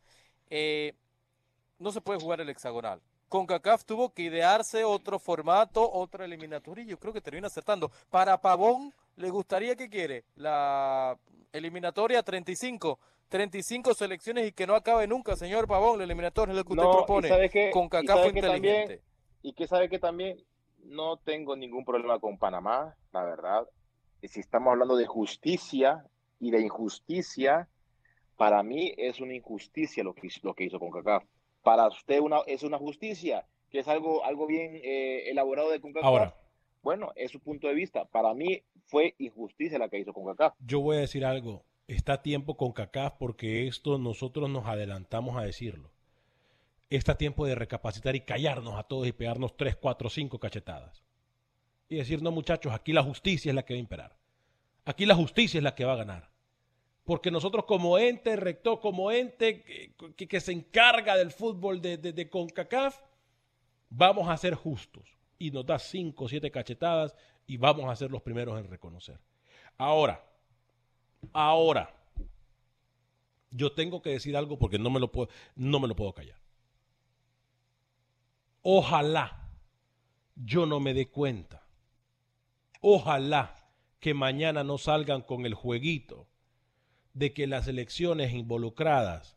[0.50, 0.92] Eh,
[1.78, 3.00] no se puede jugar el hexagonal.
[3.28, 7.90] CONCACAF tuvo que idearse otro formato, otra eliminatoria, y yo creo que termina acertando.
[8.10, 10.24] Para Pavón, ¿le gustaría que quiere?
[10.36, 11.18] La
[11.52, 16.64] eliminatoria 35, 35 selecciones y que no acabe nunca, señor Pavón, la eliminatoria es lo
[16.64, 17.28] que usted No, y propone.
[17.28, 19.02] sabe que- sabe fue que también- inteligente.
[19.42, 20.42] Y que sabe que también
[20.84, 23.66] no tengo ningún problema con Panamá, la verdad.
[24.22, 26.04] Y si estamos hablando de justicia
[26.40, 27.68] y de injusticia,
[28.36, 31.24] para mí es una injusticia lo que, hizo- lo que hizo CONCACAF.
[31.66, 33.44] Para usted una, es una justicia.
[33.70, 36.07] que es algo, algo bien eh, elaborado de CONCACAF.
[36.07, 36.37] Ahora,
[36.81, 38.05] bueno, es su punto de vista.
[38.05, 40.55] Para mí fue injusticia la que hizo CONCACAF.
[40.61, 41.64] yo voy a decir algo.
[41.88, 45.90] Está a tiempo con CACAF porque esto nosotros nos adelantamos a decirlo.
[46.88, 51.02] Está a tiempo de recapacitar y callarnos a todos y pegarnos tres, cuatro, cinco cachetadas.
[51.88, 54.16] Y decir, no muchachos, aquí la justicia es la que va a imperar.
[54.85, 56.31] Aquí la justicia es la que va a ganar.
[57.06, 59.62] Porque nosotros como ente rector, como ente
[60.16, 63.00] que, se encarga del fútbol de, de- de CONCACAF,
[63.88, 65.16] vamos a ser justos.
[65.38, 67.14] Y nos da cinco o siete cachetadas
[67.46, 69.20] y vamos a ser los primeros en reconocer.
[69.78, 70.24] Ahora,
[71.32, 71.94] ahora,
[73.52, 76.40] yo tengo que decir algo porque no me lo puedo, no me lo puedo callar.
[78.62, 79.48] Ojalá
[80.34, 81.62] yo no me dé cuenta.
[82.80, 83.54] Ojalá
[84.00, 86.26] que mañana no salgan con el jueguito
[87.16, 89.37] de que las elecciones involucradas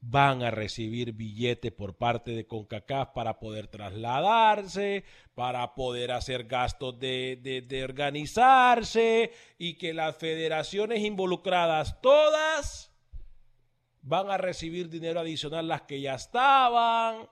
[0.00, 6.98] van a recibir billete por parte de CONCACAF para poder trasladarse, para poder hacer gastos
[6.98, 12.90] de, de- de organizarse y que las federaciones involucradas todas
[14.02, 17.28] van a recibir dinero adicional las que ya estaban.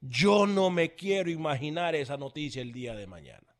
[0.00, 3.51] Yo no me quiero imaginar esa noticia el día de mañana.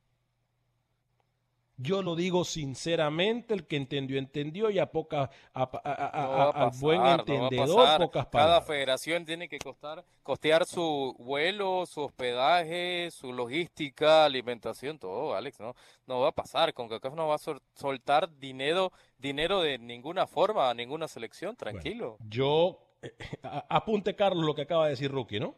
[1.83, 6.29] Yo lo digo sinceramente, el que entendió, entendió, y a poca, a- a- a- No
[6.31, 8.01] va a a- al buen no entendedor, pasar.
[8.01, 8.67] pocas Cada palabras.
[8.67, 15.75] federación tiene que costar, costear su vuelo, su hospedaje, su logística, alimentación, todo, Alex, ¿no?
[16.07, 16.73] No va a pasar.
[16.73, 21.57] Con CONCACAF no va a sol- soltar dinero, dinero de ninguna forma a ninguna selección,
[21.57, 22.17] tranquilo.
[22.29, 25.57] Yo, eh, a- apunte Carlos lo que acaba de decir Rookie, ¿no?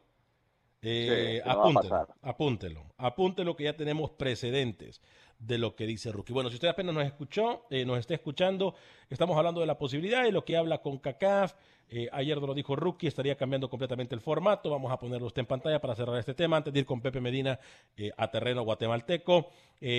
[0.87, 2.15] Eh, Sí, que no va a apúntelo, pasar.
[2.21, 5.01] apúntelo, apúntelo que ya tenemos precedentes
[5.39, 6.33] de lo que dice Rookie.
[6.33, 8.75] Bueno, si usted apenas nos escuchó, eh, nos está escuchando,
[9.11, 11.55] estamos hablando de la posibilidad y lo que habla con CACAF.
[11.89, 14.71] Eh, ayer lo dijo Rookie, estaría cambiando completamente el formato.
[14.71, 17.21] Vamos a ponerlo usted en pantalla para cerrar este tema antes de ir con Pepe
[17.21, 17.59] Medina
[17.97, 19.51] eh, a terreno guatemalteco.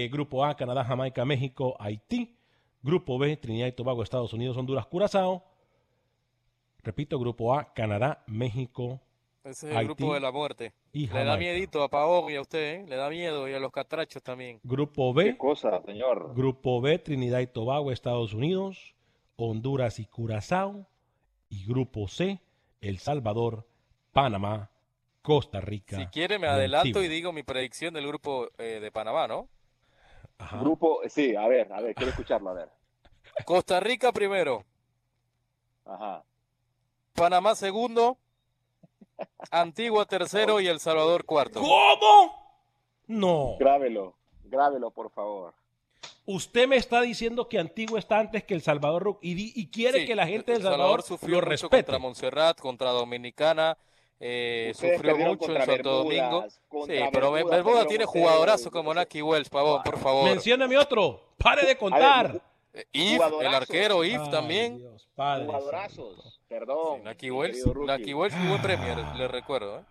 [0.10, 2.36] Grupo A, Canadá, Jamaica, México, Haití.
[2.82, 5.44] Grupo B, Trinidad y Tobago, Estados Unidos, Honduras, Curazao.
[6.84, 9.02] Repito, grupo A, Canadá, México
[9.46, 10.74] Ese es el Haití grupo de la muerte.
[10.92, 12.86] y Le da miedito a Pavón y a usted, ¿eh?
[12.88, 14.60] Le da miedo y a los catrachos también.
[14.64, 16.34] Grupo ¿Qué B, cosa, señor?
[16.36, 18.96] Grupo B, Trinidad y Tobago, Estados Unidos,
[19.36, 20.88] Honduras y Curazao.
[21.48, 22.42] Y Grupo C,
[22.82, 23.68] El Salvador,
[24.12, 24.72] Panamá,
[25.22, 25.96] Costa Rica.
[25.98, 29.48] Si quiere me y adelanto y digo mi predicción del grupo eh, de Panamá, ¿no?
[30.40, 30.58] Ajá.
[30.60, 32.70] Grupo, sí, a ver, a ver, quiero escucharlo, a ver.
[33.46, 34.64] Costa Rica primero,
[35.86, 36.24] Ajá.
[37.14, 38.18] Panamá segundo,
[39.52, 41.60] Antigua tercero y El Salvador cuarto.
[41.62, 42.44] ¿Cómo?
[43.08, 43.56] No.
[43.60, 45.54] Grábelo, grábelo, por favor.
[46.28, 50.00] Usted me está diciendo que Antigua está antes que El Salvador y, di- y quiere
[50.02, 51.84] Sí, que la gente de El El Salvador sufrió lo mucho respete.
[51.84, 53.78] contra Montserrat, contra Dominicana,
[54.20, 56.46] eh, sufrió mucho en Santo Domingo.
[56.50, 60.24] Sí, pero Bermuda tiene ustedes, como Naki Wells, pavón, por favor.
[60.26, 61.22] Mencióname otro.
[61.38, 62.42] Pare de contar.
[62.76, 64.78] Eh, If, el arquero If Ay, también.
[64.78, 65.54] Dios, Padre santo.
[65.60, 67.04] Jugadorazos, perdón.
[67.04, 67.64] Naki mi Wells.
[67.86, 69.80] Naki Wells jugó en Premier, le recuerdo.
[69.80, 69.84] ¿eh?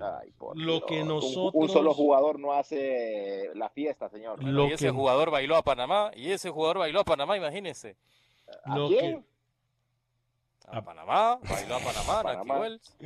[0.00, 1.06] Ay, por Lo que Dios.
[1.08, 4.36] Nosotros- Un, solo jugador no hace la fiesta, señor.
[4.36, 7.36] Bueno, Lo y ese que- jugador bailó a Panamá, y ese jugador bailó a Panamá,
[7.36, 7.96] imagínense.
[8.64, 9.24] ¿A Lo quién?
[10.68, 12.60] A A- Panamá, bailó a Panamá, Naki Panamá.
[12.60, 12.96] Wells.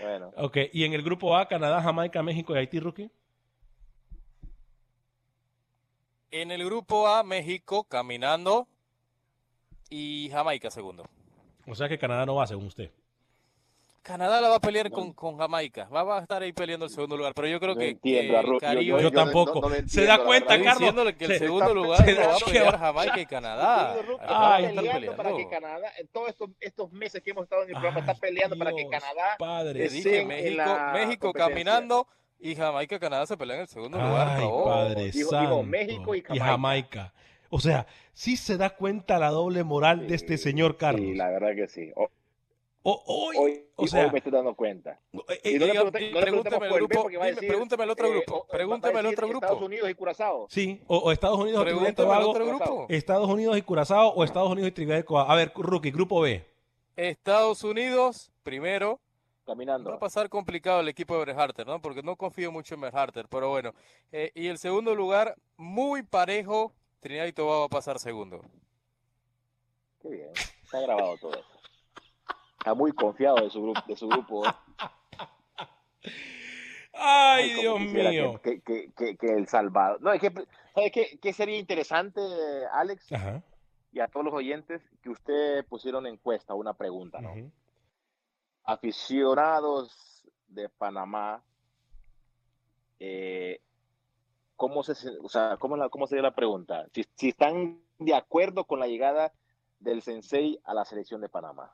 [0.00, 3.10] Bueno, Ok, y en el grupo A, Canadá, Jamaica, México y Haití, Rookie.
[6.42, 8.68] En el grupo A, México caminando
[9.88, 11.04] y Jamaica segundo.
[11.66, 12.90] O sea que Canadá no va, según usted.
[14.02, 15.88] Canadá la va a pelear con, con Jamaica.
[15.88, 17.32] Va, va a estar ahí peleando el segundo lugar.
[17.34, 19.02] Pero yo creo No que, entiendo, que Caribe.
[19.02, 19.54] Yo no- tampoco.
[19.62, 20.78] no lo Se entiendo, da cuenta, Carlos.
[20.78, 22.44] diciéndole que el se- segundo se lugar da lo va a cuenta.
[22.46, 23.92] pelear Jamaica y Canadá.
[23.94, 25.48] Ay, está Ahí están peleando para que.
[25.48, 28.56] Canadá, en todos estos, estos meses que hemos estado en el programa, Ay, está peleando
[28.58, 29.88] para que Dios, Canadá Padre.
[29.88, 32.06] Dije, México, México caminando
[32.38, 34.28] y Jamaica y Canadá se pelean en el segundo lugar.
[34.28, 34.64] Ay, por favor.
[34.64, 35.62] Padre santo.
[35.62, 36.44] México y Jamaica.
[36.44, 37.12] Jamaica.
[37.48, 41.06] O sea, sí se da cuenta la doble moral de este señor Carlos.
[41.06, 41.90] Sí, la verdad que sí.
[41.96, 42.08] O-
[42.88, 45.00] O- hoy, Hoy, o hoy sea, me estoy dando cuenta.
[45.12, 47.48] eh, Y eh, no le le preguntemos pregúnteme el grupo, porque va a dime, decir,
[47.48, 49.64] pregúnteme el otro eh, grupo, a pregúnteme el otro Estados grupo.
[49.66, 50.46] Unidos y Curazao.
[50.48, 52.86] sí, o, o Estados Unidos y Tobago, otro grupo.
[52.88, 55.28] Estados Unidos y Curazao o Estados Unidos y Trinidad y Tobago.
[55.28, 56.44] A ver, Rookie, grupo B.
[56.94, 59.00] Estados Unidos, primero.
[59.46, 59.90] Caminando.
[59.90, 61.80] Va a pasar complicado el equipo de Berharter, ¿no?
[61.80, 63.72] Porque no confío mucho en Berharter, pero bueno.
[64.10, 66.72] Eh, y el segundo lugar, muy parejo.
[67.00, 68.42] Trinidad y Tobago va a pasar segundo.
[70.02, 70.30] Qué bien.
[70.64, 71.44] Está grabado todo eso.
[72.58, 73.80] Está muy confiado de su grupo.
[73.86, 74.50] De su grupo ¿eh?
[76.92, 78.40] Ay, Ay, Dios mío.
[78.42, 80.00] Que, que, que, que El Salvador.
[80.00, 80.32] No, es que,
[80.74, 82.20] ¿sabes qué, qué sería interesante,
[82.72, 83.12] Alex?
[83.12, 83.42] Ajá.
[83.92, 87.32] Y a todos los oyentes, que usted pusiera una encuesta, una pregunta, ¿no?
[88.66, 91.42] Aficionados de Panamá,
[92.98, 93.60] eh,
[94.56, 94.92] ¿cómo, se,
[95.22, 96.86] o sea, ¿cómo, la, cómo sería la pregunta?
[96.92, 99.32] Si, si, están de acuerdo con la llegada
[99.78, 101.72] del Sensei a la selección de Panamá.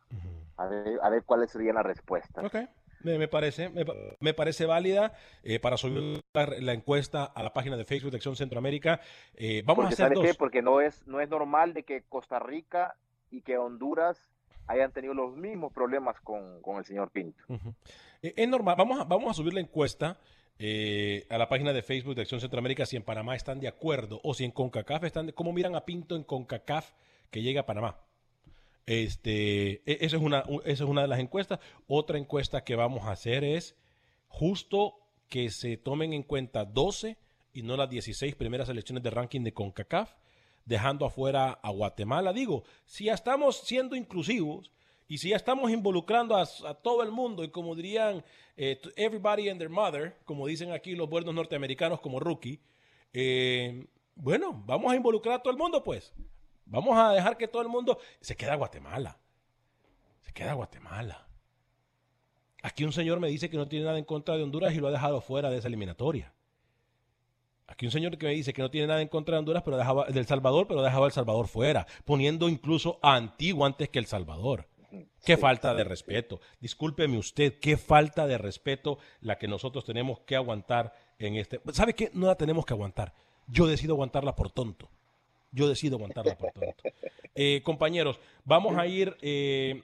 [0.56, 2.44] a, ver, a, ver, cuáles serían las respuestas.
[2.44, 2.68] Okay.
[3.02, 3.84] Me, me, parece, me,
[4.20, 5.12] me parece válida
[5.42, 9.00] eh, para subir la, la, encuesta a la página de Facebook de Acción Centroamérica.
[9.34, 10.24] Eh, vamos Porque, a hacer dos.
[10.24, 10.34] Qué?
[10.34, 12.96] Porque no es, no es normal de que Costa Rica
[13.30, 14.31] y que Honduras
[14.66, 17.42] hayan tenido los mismos problemas con, con el señor Pinto.
[17.48, 17.74] -huh.
[18.22, 20.18] eh, es normal, vamos a, vamos a subir la encuesta
[20.58, 24.20] eh, a la página de Facebook de Acción Centroamérica si en Panamá están de acuerdo
[24.22, 26.92] o si en CONCACAF están de, cómo miran a Pinto en CONCACAF
[27.30, 27.98] que llega a Panamá.
[28.86, 31.60] Este, esa es, una, esa es una de las encuestas.
[31.86, 33.76] Otra encuesta que vamos a hacer es
[34.28, 34.98] justo
[35.28, 37.16] que se tomen en cuenta 12
[37.52, 40.14] y no las 16 primeras selecciones de ranking de CONCACAF,
[40.64, 42.32] dejando afuera a Guatemala.
[42.32, 44.70] Digo, si ya estamos siendo inclusivos
[45.08, 48.24] y si ya estamos involucrando a, todo el mundo y como dirían
[48.56, 52.60] eh, everybody and their mother, como dicen aquí los buenos norteamericanos como rookie,
[53.12, 56.12] eh, bueno, vamos a involucrar a todo el mundo pues.
[56.64, 59.18] Vamos a dejar que todo el mundo se queda Guatemala.
[60.20, 61.26] Se queda Guatemala.
[62.62, 64.86] Aquí un señor me dice que no tiene nada en contra de Honduras y lo
[64.86, 66.32] ha dejado fuera de esa eliminatoria.
[67.72, 69.78] Aquí un señor que me dice que no tiene nada en contra de Honduras, pero
[69.78, 74.04] dejaba del Salvador, pero dejaba El Salvador fuera, poniendo incluso a Antigua antes que El
[74.04, 74.68] Salvador.
[75.24, 75.40] Qué sí.
[75.40, 76.38] falta de respeto.
[76.60, 81.62] Discúlpeme usted, qué falta de respeto la que nosotros tenemos que aguantar en este.
[81.72, 82.10] ¿Sabe qué?
[82.12, 83.14] No la tenemos que aguantar.
[83.46, 84.90] Yo decido aguantarla por tonto.
[85.50, 86.82] Yo decido aguantarla por tonto.
[87.34, 89.82] Eh, compañeros, vamos a ir eh,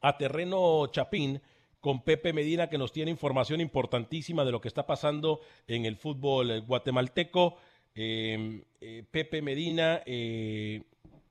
[0.00, 1.40] a terreno Chapín
[1.82, 5.96] con Pepe Medina, que nos tiene información importantísima de lo que está pasando en el
[5.96, 7.56] fútbol guatemalteco.
[7.94, 8.64] Eh,
[9.10, 10.02] Pepe Medina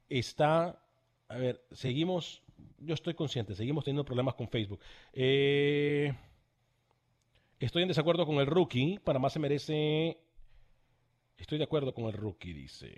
[0.07, 0.79] está.
[1.27, 2.43] A ver, seguimos.
[2.77, 4.79] Yo estoy consciente, seguimos teniendo problemas con Facebook.
[5.13, 6.13] estoy
[7.81, 8.99] en desacuerdo con el rookie.
[8.99, 10.19] Panamá se merece
[11.41, 12.93] Estoy de acuerdo con el rookie, dice.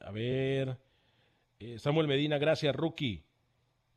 [0.00, 0.78] A ver.
[1.58, 3.22] Eh, Samuel Medina, gracias, rookie.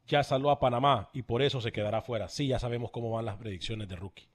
[0.08, 2.30] Ya saló a Panamá y por eso se quedará fuera.
[2.30, 4.28] Sí, ya sabemos cómo van las predicciones de rookie.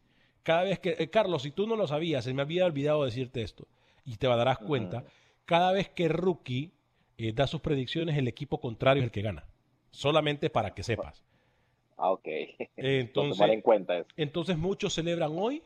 [0.42, 0.96] Cada vez que.
[0.98, 3.66] Eh, Carlos, si tú no lo sabías, se me había olvidado decirte esto.
[4.04, 4.98] Y te darás cuenta.
[4.98, 5.10] Uh -huh.
[5.44, 6.72] Cada vez que rookie
[7.18, 9.44] eh, da sus predicciones, el equipo contrario es el que gana.
[9.90, 11.22] Solamente para que sepas.
[11.96, 12.26] Ah, ok.
[12.76, 14.08] Entonces, en cuenta eso.
[14.16, 15.62] entonces muchos celebran hoy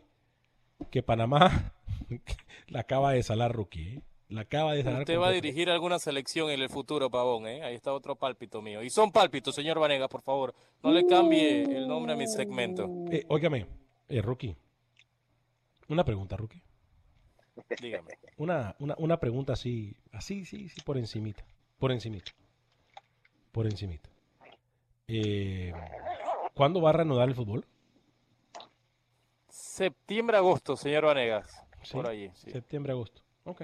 [0.90, 1.72] que Panamá
[2.68, 3.88] la acaba de salar rookie.
[3.88, 4.02] ¿eh?
[4.28, 4.80] La acaba de.
[4.80, 7.46] Usted va a dirigir alguna selección en el futuro, Pavón.
[7.46, 7.62] ¿eh?
[7.62, 8.82] Ahí está otro pálpito mío.
[8.82, 10.54] Y son pálpitos, señor Vanega, por favor.
[10.82, 12.88] No le cambie el nombre a mi segmento.
[13.10, 13.66] Eh, óigame,
[14.08, 14.56] eh, rookie.
[15.88, 16.60] Una pregunta, rookie.
[17.80, 18.18] Dígame.
[18.36, 21.44] Una, una, una pregunta así, así, sí, sí, por encimita.
[21.78, 22.32] Por encimita.
[23.52, 24.10] Por encimita.
[25.06, 25.72] Eh,
[26.52, 27.64] ¿Cuándo va a reanudar el fútbol?
[29.48, 31.62] Septiembre, agosto, señor Vanegas.
[31.82, 32.30] Sí, por allí.
[32.34, 32.50] Sí.
[32.50, 33.22] Septiembre, agosto.
[33.44, 33.62] Ok.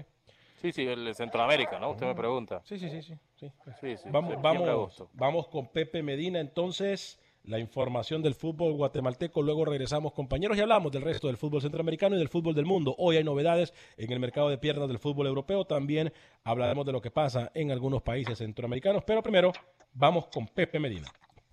[0.63, 1.91] Sí, sí, el de Centroamérica, ¿no?
[1.91, 2.63] Usted me pregunta.
[2.65, 3.15] Sí, sí, sí, sí.
[3.35, 3.51] sí.
[3.81, 7.19] sí, sí vamos, vamos, vamos con Pepe Medina entonces.
[7.45, 9.43] La información del fútbol guatemalteco.
[9.43, 12.95] Luego regresamos, compañeros, y hablamos del resto del fútbol centroamericano y del fútbol del mundo.
[12.99, 15.65] Hoy hay novedades en el mercado de piernas del fútbol europeo.
[15.65, 16.13] También
[16.45, 19.03] hablaremos de lo que pasa en algunos países centroamericanos.
[19.03, 19.51] Pero primero,
[19.93, 21.09] vamos con Pepe Medina.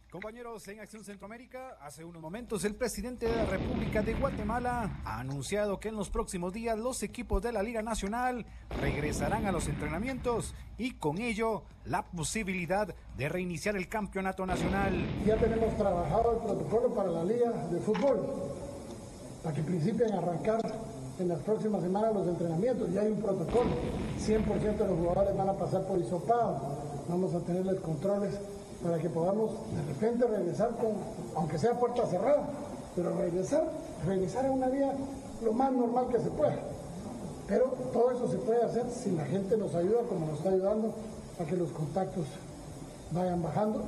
[0.09, 5.19] Compañeros, en Acción Centroamérica, hace unos momentos el presidente de la República de Guatemala ha
[5.19, 8.43] anunciado que en los próximos días los equipos de la Liga Nacional
[8.81, 14.95] regresarán a los entrenamientos y con ello la posibilidad de reiniciar el campeonato nacional.
[15.27, 18.19] Ya tenemos trabajado el protocolo para la Liga de Fútbol,
[19.43, 20.59] para que principien a arrancar
[21.19, 22.91] en las próximas semanas los entrenamientos.
[22.91, 23.69] Ya hay un protocolo,
[24.19, 28.33] 100% de los jugadores van a pasar por hisopado, vamos a tenerles controles
[28.83, 30.91] para que podamos de repente regresar con,
[31.35, 32.47] aunque sea puerta cerrada,
[32.95, 33.69] pero regresar,
[34.05, 34.93] regresar a una vía
[35.43, 36.57] lo más normal que se pueda.
[37.47, 40.93] Pero todo eso se puede hacer si la gente nos ayuda como nos está ayudando
[41.39, 42.25] a que los contactos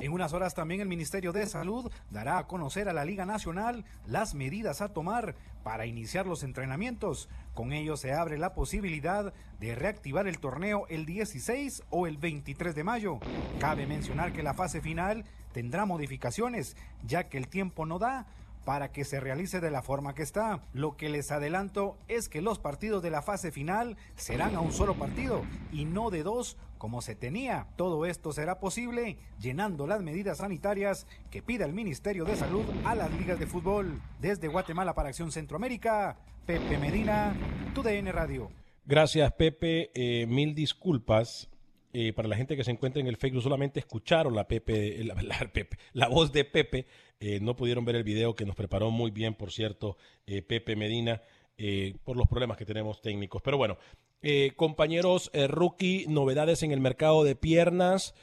[0.00, 3.84] En unas horas también el Ministerio de Salud dará a conocer a la Liga Nacional
[4.06, 7.28] las medidas a tomar para iniciar los entrenamientos.
[7.54, 12.74] Con ello se abre la posibilidad de reactivar el torneo el 16 o el 23
[12.74, 13.18] de mayo.
[13.60, 18.26] Cabe mencionar que la fase final tendrá modificaciones, ya que el tiempo no da
[18.64, 20.62] para que se realice de la forma que está.
[20.72, 24.72] Lo que les adelanto es que los partidos de la fase final serán a un
[24.72, 25.42] solo partido
[25.72, 27.68] y no de dos como se tenía.
[27.76, 32.94] Todo esto será posible llenando las medidas sanitarias que pida el Ministerio de Salud a
[32.94, 34.00] las ligas de fútbol.
[34.20, 37.36] Desde Guatemala para Acción Centroamérica, Pepe Medina,
[37.74, 38.50] TUDN Radio.
[38.84, 39.90] Gracias, Pepe.
[39.94, 41.48] Eh, mil disculpas.
[41.92, 45.14] Eh, para la gente que se encuentra en el Facebook, solamente escucharon la, Pepe, la,
[45.22, 46.86] la, Pepe, la voz de Pepe,
[47.20, 50.74] eh, no pudieron ver el video que nos preparó muy bien, por cierto, eh, Pepe
[50.76, 51.20] Medina.
[51.58, 53.42] eh, por los problemas que tenemos técnicos.
[53.42, 53.76] Pero bueno,
[54.22, 58.14] eh, compañeros, eh, rookie, novedades en el mercado de piernas.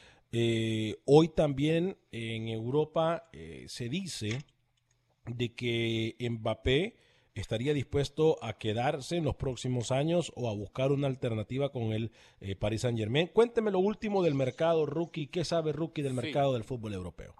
[1.05, 3.29] hoy también en Europa
[3.67, 4.43] se dice
[5.25, 6.97] de que Mbappé
[7.39, 12.11] estaría dispuesto a quedarse en los próximos años o a buscar una alternativa con el
[12.59, 13.27] Paris Saint Germain.
[13.27, 15.27] Cuénteme lo último del mercado rookie.
[15.27, 17.35] ¿Qué sabe rookie del mercado del fútbol europeo?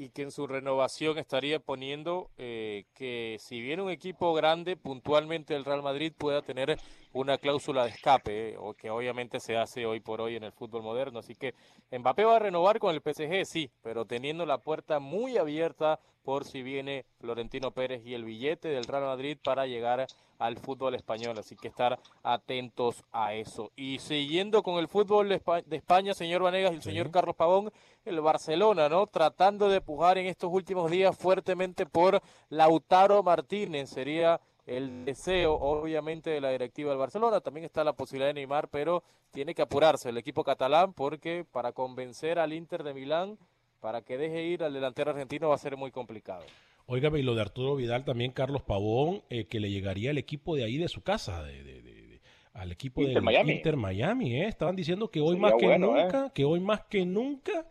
[0.00, 5.54] y que en su renovación estaría poniendo eh, que si viene un equipo grande, puntualmente
[5.54, 6.78] el Real Madrid pueda tener
[7.12, 10.52] una cláusula de escape, eh, o que obviamente se hace hoy por hoy en el
[10.52, 11.18] fútbol moderno.
[11.18, 11.54] Así que
[11.90, 16.44] Mbappé va a renovar con el PSG, sí, pero teniendo la puerta muy abierta por
[16.44, 20.06] si viene Florentino Pérez y el billete del Real Madrid para llegar
[20.38, 21.38] al fútbol español.
[21.38, 23.70] Así que estar atentos a eso.
[23.74, 27.72] Y siguiendo con el fútbol de España, señor Vanegas y el señor Carlos Pavón,
[28.04, 29.06] el Barcelona, ¿no?
[29.06, 33.90] Tratando de pujar en estos últimos días fuertemente por Lautaro Martínez.
[33.90, 34.40] Sería
[34.70, 37.40] el deseo, obviamente, de la directiva del Barcelona.
[37.40, 39.02] También está la posibilidad de Neymar, pero
[39.32, 43.36] tiene que apurarse el equipo catalán porque para convencer al Inter de Milán,
[43.80, 46.44] para que deje ir al delantero argentino, va a ser muy complicado.
[46.86, 50.54] Óigame, y lo de Arturo Vidal también, Carlos Pavón, eh, que le llegaría al equipo
[50.54, 52.20] de ahí de su casa, de,
[52.54, 53.12] al equipo de
[53.52, 54.36] Inter Miami.
[54.36, 54.46] ¿eh?
[54.46, 55.78] Estaban diciendo que hoy más que ¿eh?
[55.78, 57.66] nunca, que hoy más que nunca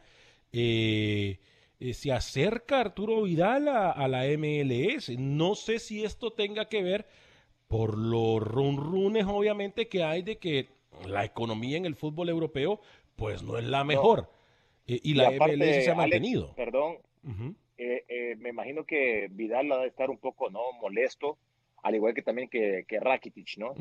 [0.51, 1.39] eh,
[1.79, 5.17] eh, se acerca Arturo Vidal a, la MLS.
[5.17, 7.07] No sé si esto tenga que ver
[7.67, 10.67] por los runrunes, obviamente, que hay de que
[11.07, 12.81] la economía en el fútbol europeo,
[13.15, 14.29] pues no es la mejor.
[14.87, 16.53] Eh, y, la MLS se ha mantenido.
[16.55, 16.97] perdón,
[17.77, 21.37] eh, me imagino que Vidal va a estar un poco no molesto,
[21.81, 23.73] al igual que también que, que Rakitic, ¿no?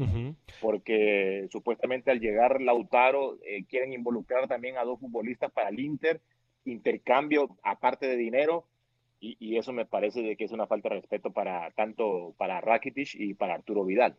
[0.60, 3.38] Porque supuestamente al llegar Lautaro
[3.68, 6.20] quieren involucrar también a dos futbolistas para el Inter
[6.70, 8.64] intercambio aparte de dinero
[9.20, 13.14] y, eso me parece de que es una falta de respeto para tanto para Rakitic
[13.14, 14.16] y para Arturo Vidal.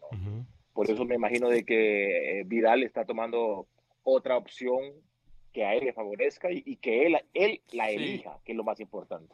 [0.74, 3.68] Por eso me imagino de que eh, Vidal está tomando
[4.04, 4.80] otra opción
[5.54, 8.80] que a él le favorezca y, que él, él la elija, que es lo más
[8.80, 9.34] importante.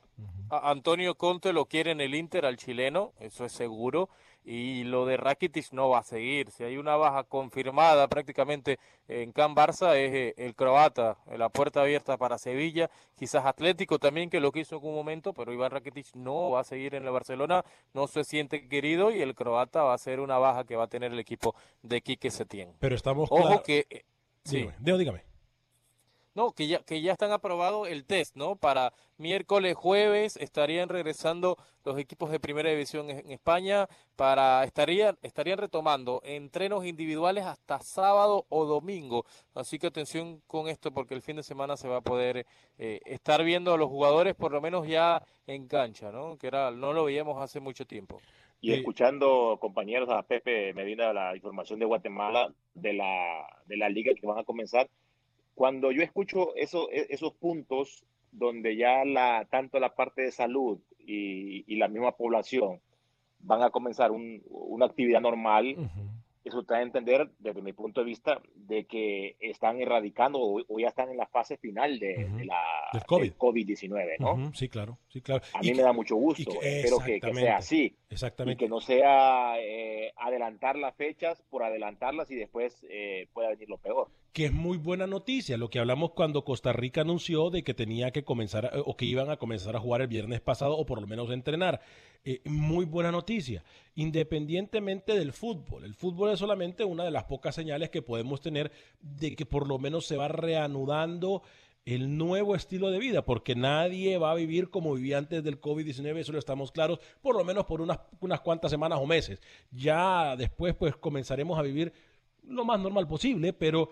[0.49, 4.09] Antonio Conte lo quiere en el Inter al chileno, eso es seguro
[4.45, 6.51] y lo de Rakitic no va a seguir.
[6.51, 11.81] Si hay una baja confirmada prácticamente en Can Barça es eh, el croata, la puerta
[11.81, 16.13] abierta para Sevilla, quizás Atlético también que lo quiso en un momento, pero Iván Rakitic
[16.13, 19.95] no va a seguir en la Barcelona, no se siente querido y el croata va
[19.95, 22.73] a ser una baja que va a tener el equipo de Quique Setién.
[22.79, 24.03] Pero estamos Ojo que eh,
[24.43, 24.69] sí.
[24.79, 25.34] dígame.
[26.35, 28.57] No, que ya, que ya están aprobado el test, ¿no?
[28.57, 35.57] Para miércoles, jueves estarían regresando los equipos de primera división en España para estarían estarían
[35.59, 39.25] retomando entrenos individuales hasta sábado o domingo.
[39.53, 42.45] Así que atención con esto porque el fin de semana se va a poder
[42.77, 46.37] eh, estar viendo a los jugadores por lo menos ya en cancha, ¿no?
[46.37, 48.19] Que era no lo veíamos hace mucho tiempo.
[48.61, 54.13] Y escuchando, compañeros, a Pepe Medina la información de Guatemala de la, de la liga
[54.19, 54.89] que van a comenzar,
[55.55, 60.79] cuando yo escucho eso, e, esos puntos donde ya la, tanto la parte de salud
[60.99, 62.81] y, y la misma población
[63.39, 65.75] van a comenzar un, una actividad normal,
[66.43, 70.79] eso te da a entender, desde mi punto de vista, de que están erradicando o,
[70.79, 72.61] ya están en la fase final de, la
[73.05, 74.53] COVID-19, ¿no?
[74.53, 75.43] Sí, claro, sí, claro.
[75.53, 77.95] A mí me da mucho gusto, espero que, sea así.
[78.09, 78.63] Exactamente.
[78.63, 83.69] Y que no sea eh, adelantar las fechas por adelantarlas y después eh, pueda venir
[83.69, 87.63] lo peor que es muy buena noticia, lo que hablamos cuando Costa Rica anunció de
[87.63, 90.85] que tenía que comenzar o que iban a comenzar a jugar el viernes pasado o
[90.85, 91.79] por lo menos entrenar.
[92.25, 93.63] Eh, muy buena noticia,
[93.95, 95.85] independientemente del fútbol.
[95.85, 99.69] El fútbol es solamente una de las pocas señales que podemos tener de que por
[99.69, 101.41] lo menos se va reanudando
[101.85, 106.17] el nuevo estilo de vida, porque nadie va a vivir como vivía antes del COVID-19,
[106.17, 109.41] eso lo estamos claros, por lo menos por unas, unas cuantas semanas o meses.
[109.71, 111.93] Ya después pues comenzaremos a vivir
[112.43, 113.91] lo más normal posible, pero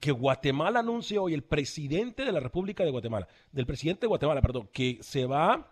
[0.00, 4.40] que Guatemala anuncie hoy, el presidente de la República de Guatemala, del presidente de Guatemala,
[4.40, 5.70] perdón, que se va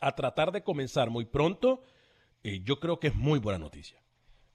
[0.00, 1.82] a tratar de comenzar muy pronto,
[2.42, 4.00] eh, yo creo que es muy buena noticia.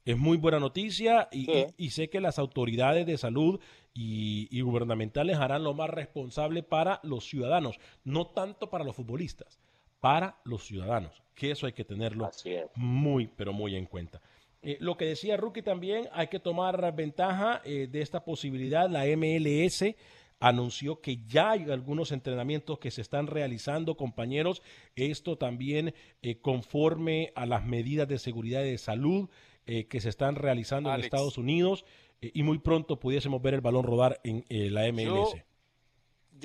[0.04, 3.60] Es muy buena noticia y, sé que las autoridades de salud
[3.94, 9.60] y, gubernamentales harán lo más responsable para los ciudadanos, no tanto para los futbolistas,
[10.00, 12.32] para los ciudadanos, que eso hay que tenerlo
[12.76, 14.22] muy, pero muy en cuenta.
[14.64, 18.89] Eh, lo que decía Rookie también, hay que tomar ventaja eh, de esta posibilidad.
[18.89, 19.95] La MLS
[20.39, 24.62] anunció que ya hay algunos entrenamientos que se están realizando, compañeros.
[24.95, 29.30] Esto también eh, conforme a las medidas de seguridad y de salud
[29.64, 31.86] que se están realizando en Estados Unidos
[32.20, 35.51] y muy pronto pudiésemos ver el balón rodar en la MLS yo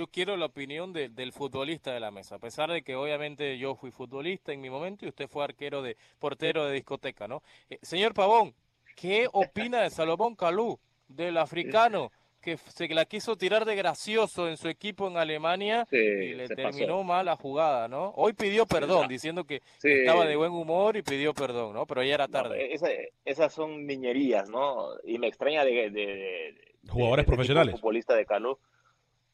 [0.07, 3.91] quiero la opinión del futbolista de la mesa, a pesar de que obviamente yo fui
[3.91, 7.43] futbolista en mi momento y usted fue arquero de portero de discoteca, ¿no?
[7.71, 8.55] Eh, señor Pavón,
[8.95, 10.79] ¿qué opina de Salomón Calú,
[11.09, 12.11] del africano?
[12.47, 17.03] que se la quiso tirar de gracioso en su equipo en Alemania y le terminó
[17.03, 18.13] mal la jugada, ¿no?
[18.15, 21.87] Hoy pidió perdón, diciendo que estaba de buen humor y pidió perdón, ¿no?
[21.87, 22.73] Pero ya era tarde.
[23.25, 24.91] esas son niñerías, ¿no?
[25.03, 26.55] Y me extraña de,
[26.89, 27.75] jugadores profesionales.
[27.81, 28.59] futbolista de Carlos,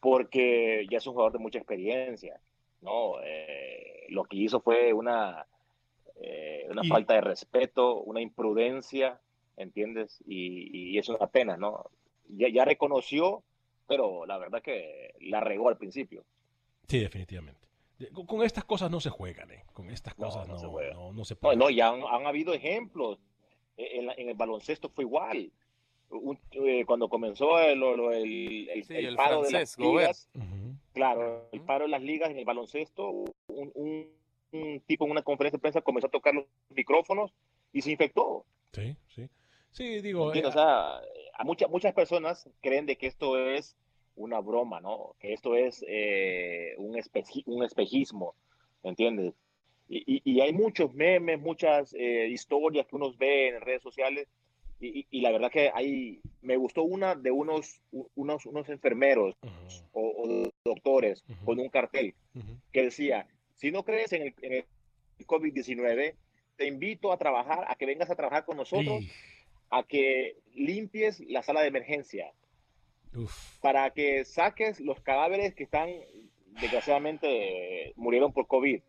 [0.02, 2.40] porque ya es un jugador de mucha experiencia,
[2.80, 3.22] ¿no?
[3.22, 5.46] Eh, lo que hizo fue una,
[6.16, 9.20] eh, una falta de respeto, una imprudencia,
[9.56, 10.20] ¿entiendes?
[10.26, 11.86] Y, y es una pena, ¿no?
[12.28, 13.44] ya, reconoció,
[13.86, 16.24] pero la verdad que la regó al principio.
[16.88, 17.60] Sí, definitivamente.
[18.26, 19.64] Con, estas cosas no se juegan, ¿eh?
[19.72, 23.20] Con estas cosas no, no, se, no, no, ya han, habido ejemplos.
[23.76, 25.52] E, en, el baloncesto fue igual.
[26.52, 30.28] Eh, cuando comenzó el, el, paro de las ligas,
[30.92, 33.08] claro, el paro de las ligas en el baloncesto,
[33.46, 34.08] un,
[34.52, 37.32] un, tipo en una conferencia de prensa comenzó a tocar los micrófonos
[37.72, 38.44] y se infectó.
[38.72, 39.28] Sí, sí.
[39.70, 40.34] Sí, digo.
[40.34, 40.98] Eh, o sea,
[41.34, 43.74] a muchas muchas personas creen de que esto es
[44.14, 45.16] una broma, ¿no?
[45.18, 46.94] Que esto es eh, un,
[47.46, 48.34] un espejismo,
[48.82, 49.34] ¿entiendes?
[49.88, 54.26] Y, y, hay muchos memes, muchas eh, historias que uno ve en redes sociales
[54.82, 57.80] y, y, la verdad que hay, me gustó una de unos,
[58.16, 59.36] unos, unos enfermeros
[59.92, 62.14] o, doctores con un cartel
[62.72, 66.14] que decía, si no crees en el, el COVID-19,
[66.56, 69.04] te invito a trabajar, a que vengas a trabajar con nosotros
[69.70, 72.32] a que limpies la sala de emergencia.
[73.60, 75.90] Para que saques los cadáveres que están,
[76.60, 78.80] desgraciadamente, murieron por COVID.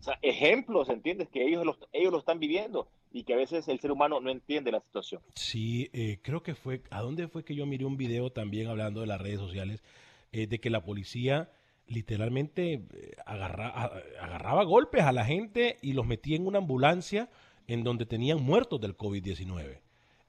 [0.00, 1.28] O sea, ejemplos, ¿entiendes?
[1.28, 4.72] Que ellos, ellos lo están viviendo y que a veces el ser humano no entiende
[4.72, 5.22] la situación.
[5.36, 9.00] Sí, eh, creo que fue, ¿a dónde fue que yo miré un video también hablando
[9.02, 9.84] de las redes sociales?
[10.32, 11.48] Eh, de que la policía
[11.86, 17.30] literalmente eh, agarraba golpes a la gente y los metía en una ambulancia
[17.68, 19.83] en donde tenían muertos del COVID-19.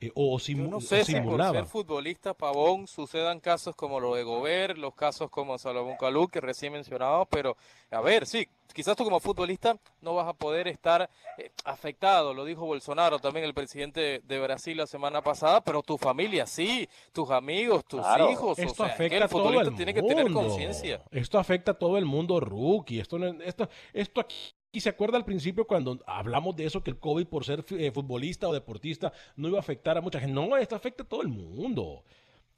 [0.06, 0.38] Eh, o
[0.70, 5.30] no sé si por ser futbolista Pavón sucedan casos como lo de Gobert, los casos
[5.30, 7.58] como Salomón Calú que recién mencionado, pero
[7.92, 12.46] a ver, sí, quizás tú como futbolista no vas a poder estar eh, afectado, lo
[12.46, 17.30] dijo Bolsonaro, también el presidente de Brasil la semana pasada, pero tu familia sí, tus
[17.32, 21.02] amigos, tus hijos, esto afecta a todo el tiene que tener conciencia.
[21.12, 25.24] Esto afecta a todo el mundo rookie, esto esto esto aquí y se acuerda al
[25.24, 29.48] principio cuando hablamos de eso, que el COVID por ser eh, futbolista o deportista no
[29.48, 30.34] iba a afectar a mucha gente.
[30.34, 32.04] No, esto afecta a todo el mundo.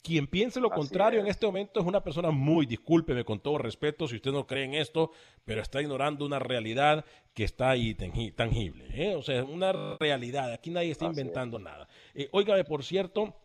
[0.01, 4.07] Quien piense lo contrario en este momento es una persona muy, discúlpeme con todo respeto
[4.07, 5.11] si usted no cree en esto,
[5.43, 8.85] pero está ignorando una realidad que está ahí tangible.
[8.93, 9.15] ¿eh?
[9.15, 10.53] O sea, una realidad.
[10.53, 11.87] Aquí nadie está inventando nada.
[12.15, 13.35] Eh, óigame, por cierto,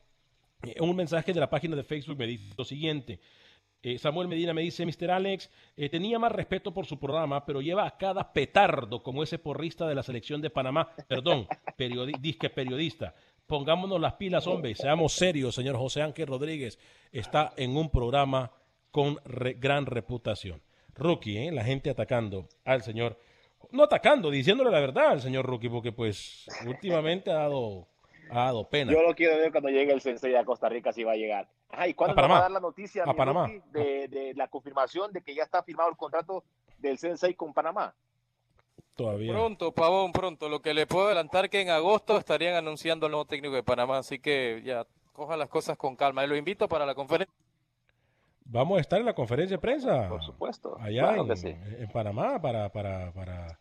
[0.63, 3.19] eh, un mensaje de la página de Facebook me dice lo siguiente.
[3.83, 5.11] Eh, Samuel Medina me dice, Mr.
[5.11, 9.41] Alex, eh, tenía más respeto por su programa, pero lleva a cada petardo como ese
[9.41, 10.91] porrista de la selección de Panamá.
[11.09, 11.49] Perdón,
[12.21, 13.15] disque periodista.
[13.47, 16.79] Pongámonos las pilas, hombre, seamos serios, señor José Ángel Rodríguez.
[17.11, 18.53] Está en un programa
[18.93, 20.63] con gran reputación.
[20.95, 21.53] Rookie, ¿eh?
[21.53, 23.19] la gente atacando al señor,
[23.73, 27.89] no atacando, diciéndole la verdad al señor Rookie, porque pues últimamente ha dado,
[28.31, 28.93] ha dado pena.
[28.93, 31.49] Yo lo quiero ver cuando llegue el sensei a Costa Rica, si va a llegar.
[31.87, 33.51] ¿Y cuándo va a dar la noticia a Panamá.
[33.71, 36.45] De, la confirmación de que ya está firmado el contrato
[36.79, 37.95] del Sensei con Panamá?
[38.95, 39.33] Todavía.
[39.33, 40.49] Pronto, Pavón, pronto.
[40.49, 43.99] Lo que le puedo adelantar que en agosto estarían anunciando el nuevo técnico de Panamá,
[43.99, 46.25] así que ya coja las cosas con calma.
[46.25, 47.35] Y lo invito para la conferencia.
[48.45, 50.09] Vamos a estar en la conferencia de prensa.
[50.09, 50.77] Por supuesto.
[50.79, 53.59] Allá en, Panamá para, para, para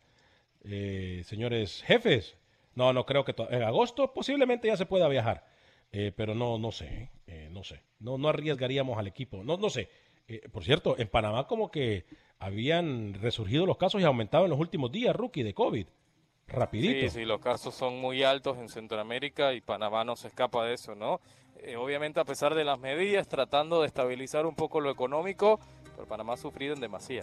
[0.63, 2.37] eh, señores jefes.
[2.75, 5.45] No, no creo que en agosto posiblemente ya se pueda viajar.
[5.93, 9.69] Eh, pero no, no sé, eh, no sé, no, no arriesgaríamos al equipo, no, no
[9.69, 9.89] sé.
[10.27, 12.05] Eh, por cierto, en Panamá como que
[12.39, 15.85] habían resurgido los casos y aumentado en los últimos días, rookie, de COVID.
[16.47, 17.09] Rapidito.
[17.11, 20.73] Sí, sí, los casos son muy altos en Centroamérica y Panamá no se escapa de
[20.73, 21.19] eso, ¿no?
[21.77, 25.59] obviamente a pesar de las medidas, tratando de estabilizar un poco lo económico,
[25.95, 27.21] pero Panamá ha sufrido en demasía.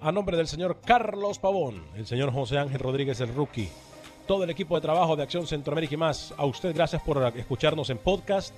[0.00, 3.68] A nombre del señor Carlos Pavón, el señor José Ángel Rodríguez, el rookie,
[4.26, 6.34] todo el equipo de trabajo de Acción Centroamérica y más.
[6.36, 8.54] A usted gracias por escucharnos en podcast,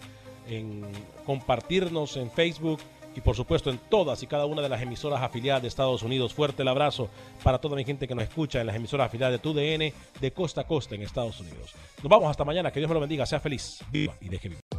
[0.49, 0.85] en
[1.27, 2.81] compartirnos en Facebook
[3.17, 6.35] y por supuesto en todas y cada una de las emisoras afiliadas de Estados Unidos.
[6.35, 7.09] Fuerte el abrazo
[7.43, 10.62] para toda mi gente que nos escucha en las emisoras afiliadas de TUDN de costa
[10.62, 11.73] a costa en Estados Unidos.
[12.03, 12.71] Nos vamos hasta mañana.
[12.71, 13.27] Que Dios me lo bendiga.
[13.27, 14.64] Sea feliz, viva y deje vivir.